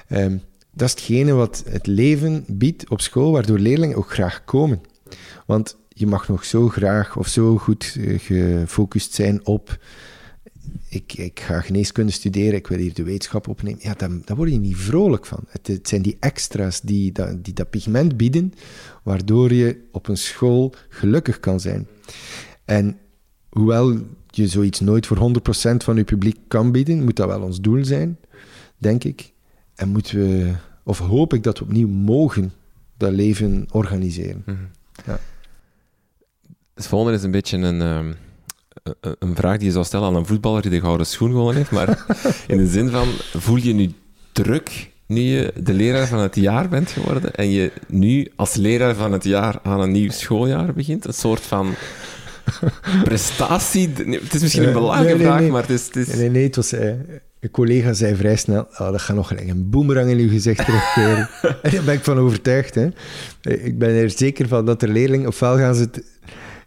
[0.09, 0.37] Ehm,
[0.73, 4.81] dat is hetgene wat het leven biedt op school, waardoor leerlingen ook graag komen.
[5.47, 9.79] Want je mag nog zo graag of zo goed eh, gefocust zijn op
[10.89, 13.81] ik, ik ga geneeskunde studeren, ik wil hier de wetenschap opnemen.
[13.83, 15.41] Ja, daar, daar word je niet vrolijk van.
[15.49, 18.53] Het, het zijn die extra's die dat, die dat pigment bieden,
[19.03, 21.87] waardoor je op een school gelukkig kan zijn.
[22.65, 22.99] En
[23.49, 23.99] hoewel
[24.31, 25.33] je zoiets nooit voor
[25.73, 28.19] 100% van je publiek kan bieden, moet dat wel ons doel zijn,
[28.79, 29.33] denk ik.
[29.75, 30.53] En moeten we,
[30.83, 32.53] of hoop ik dat we opnieuw mogen
[32.97, 34.45] dat leven organiseren.
[36.75, 38.13] Het volgende is een beetje een, ehm,
[38.85, 41.55] een- een vraag die je zou stellen aan een voetballer die de gouden schoen gewonnen
[41.57, 41.71] heeft.
[41.71, 42.05] Maar
[42.47, 43.07] in de zin van,
[43.37, 43.91] voel je nu
[44.33, 48.95] druk nu je de leraar van het jaar bent geworden en je nu als leraar
[48.95, 51.05] van het jaar aan een nieuw schooljaar begint?
[51.07, 51.75] Een soort van
[53.05, 53.89] prestatie?
[54.05, 55.87] Nee, Het is misschien een Eh, belangrijke nee, nee, vraag, maar het is...
[55.87, 56.73] Het is Nee, nee, het was...
[56.73, 56.89] eh,
[57.41, 60.65] een collega zei vrij snel, oh, dat gaat nog gelijk een boemerang in uw gezicht
[60.65, 61.29] terugkeren.
[61.63, 62.75] en daar ben ik van overtuigd.
[62.75, 62.89] Hè.
[63.43, 66.03] Eh, Ik ben er zeker van dat de leerlingen, ofwel gaan ze het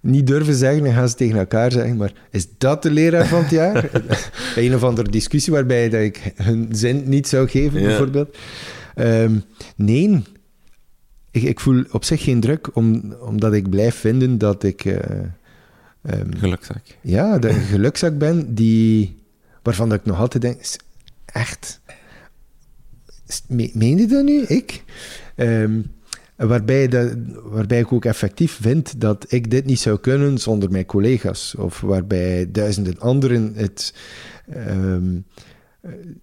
[0.07, 3.41] niet durven zeggen, dan gaan ze tegen elkaar zeggen, maar is dat de leraar van
[3.41, 3.89] het jaar?
[4.55, 7.87] Een of andere discussie waarbij dat ik hun zin niet zou geven, Ja.
[7.87, 8.37] bijvoorbeeld.
[8.95, 9.35] Ehm,
[9.75, 10.21] nee,
[11.31, 14.85] ik, ik voel op zich geen druk, om, omdat ik blijf vinden dat ik...
[14.85, 15.19] eh,
[16.03, 16.81] ehm, Gelukzak.
[17.01, 19.17] ja, dat ik een gelukzak ben die,
[19.63, 20.61] waarvan dat ik nog altijd denk,
[21.25, 21.79] echt,
[23.47, 24.41] meen je dat nu?
[24.41, 24.83] Ik?
[25.35, 25.79] Ehm,
[26.37, 30.85] waarbij, dat, waarbij ik ook effectief vind dat ik dit niet zou kunnen zonder mijn
[30.85, 31.55] collega's.
[31.57, 33.93] Of waarbij duizenden anderen het,
[34.49, 35.19] ehm,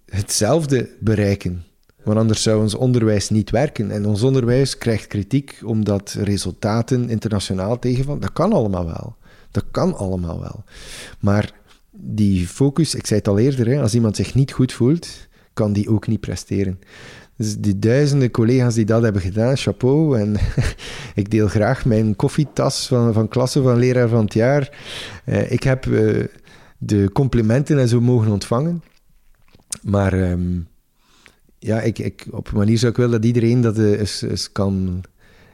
[0.05, 1.63] hetzelfde bereiken.
[2.03, 3.91] Want anders zou ons onderwijs niet werken.
[3.91, 8.21] En ons onderwijs krijgt kritiek omdat resultaten internationaal tegenvallen.
[8.21, 9.15] Dat kan allemaal wel.
[9.51, 10.63] Dat kan allemaal wel.
[11.19, 11.51] Maar
[11.91, 15.07] die focus, ik zei het al eerder, hè, als iemand zich niet goed voelt,
[15.53, 16.79] kan die ook niet presteren.
[17.37, 20.19] Dus die duizenden collega's die dat hebben gedaan, chapeau.
[20.19, 20.35] En
[21.21, 24.77] ik deel graag mijn koffietas van, van klasse van leraar van het jaar.
[25.25, 26.23] Eh, ik heb eh,
[26.77, 28.83] de complimenten en zo mogen ontvangen.
[29.81, 30.59] Maar ehm,
[31.59, 34.51] ja, ik, ik, op een manier zou ik willen dat iedereen dat eh, eens, eens
[34.51, 35.03] kan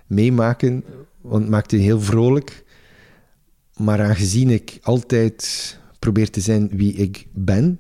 [0.08, 0.84] meemaken.
[1.22, 2.64] Want het maakt je heel vrolijk.
[3.76, 7.80] Maar aangezien ik altijd probeer te zijn wie ik ben,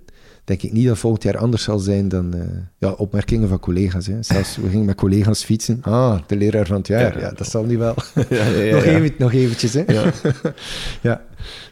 [0.51, 2.41] denk ik niet dat volgend jaar anders zal zijn dan eh,
[2.77, 4.07] ja, opmerkingen van collega's.
[4.07, 4.23] Hè.
[4.23, 5.79] Zelfs, we gingen met collega's fietsen.
[5.81, 7.19] Ah, de leraar van het jaar.
[7.19, 7.95] Ja, dat zal niet wel.
[8.29, 9.83] Ja, ja, ja, nog, even, nog eventjes, hè.
[9.87, 10.11] Ja.
[11.09, 11.25] ja,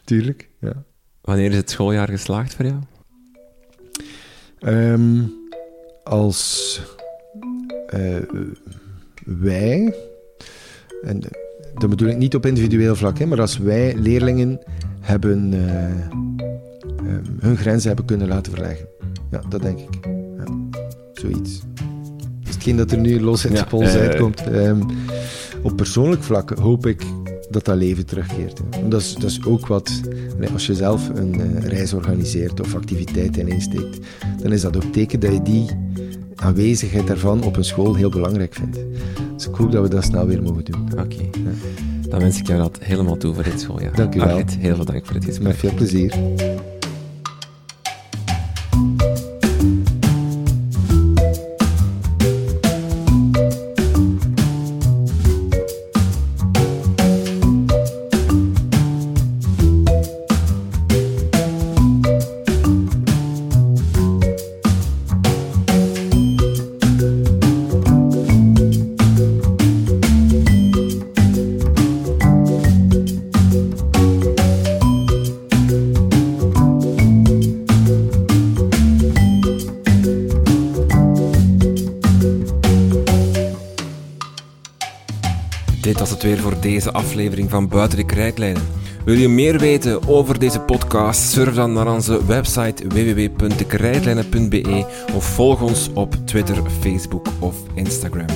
[0.04, 0.48] tuurlijk.
[0.60, 0.84] Ja.
[1.20, 2.78] Wanneer is het schooljaar geslaagd voor jou?
[4.58, 5.22] Ehm,
[6.02, 6.80] als
[7.86, 8.16] eh,
[9.24, 9.94] wij,
[11.02, 11.20] en
[11.80, 14.60] dat bedoel ik niet op individueel vlak, hè, maar als wij leerlingen
[15.00, 18.88] hebben eh, ehm, hun grenzen hebben kunnen laten verleggen.
[19.30, 20.06] Ja, dat denk ik.
[20.36, 20.44] Ja,
[21.12, 21.60] zoiets.
[22.44, 24.42] Is hetgeen dat er nu los uit Ja, de pols eh, uitkomt.
[24.42, 24.80] Ehm,
[25.62, 27.02] op persoonlijk vlak hoop ik
[27.50, 28.60] dat dat leven terugkeert.
[28.88, 30.00] Dat, is, dat is ook wat,
[30.52, 33.98] als je zelf een eh, reis organiseert of activiteiten insteekt,
[34.42, 35.66] dan is dat ook teken dat je die
[36.40, 38.78] aanwezigheid daarvan op een school heel belangrijk vindt.
[39.34, 40.88] Dus ik hoop dat we dat snel weer mogen doen.
[40.98, 41.30] Oké.
[42.08, 43.94] Dan wens ik jou dat helemaal toe voor dit schooljaar.
[43.94, 44.42] Dank u wel.
[44.58, 45.46] Heel veel dank voor het gesprek.
[45.46, 46.14] Met veel plezier.
[86.22, 88.62] Weer voor deze aflevering van Buiten de Krijtlijnen.
[89.04, 91.20] Wil je meer weten over deze podcast?
[91.20, 98.26] Surf dan naar onze website www.dekrijtlijnen.be of volg ons op Twitter, Facebook of Instagram.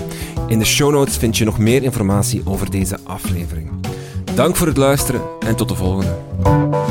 [0.47, 3.71] In de show notes vind je nog meer informatie over deze aflevering.
[4.35, 6.84] Dank voor het luisteren en tot de volgende.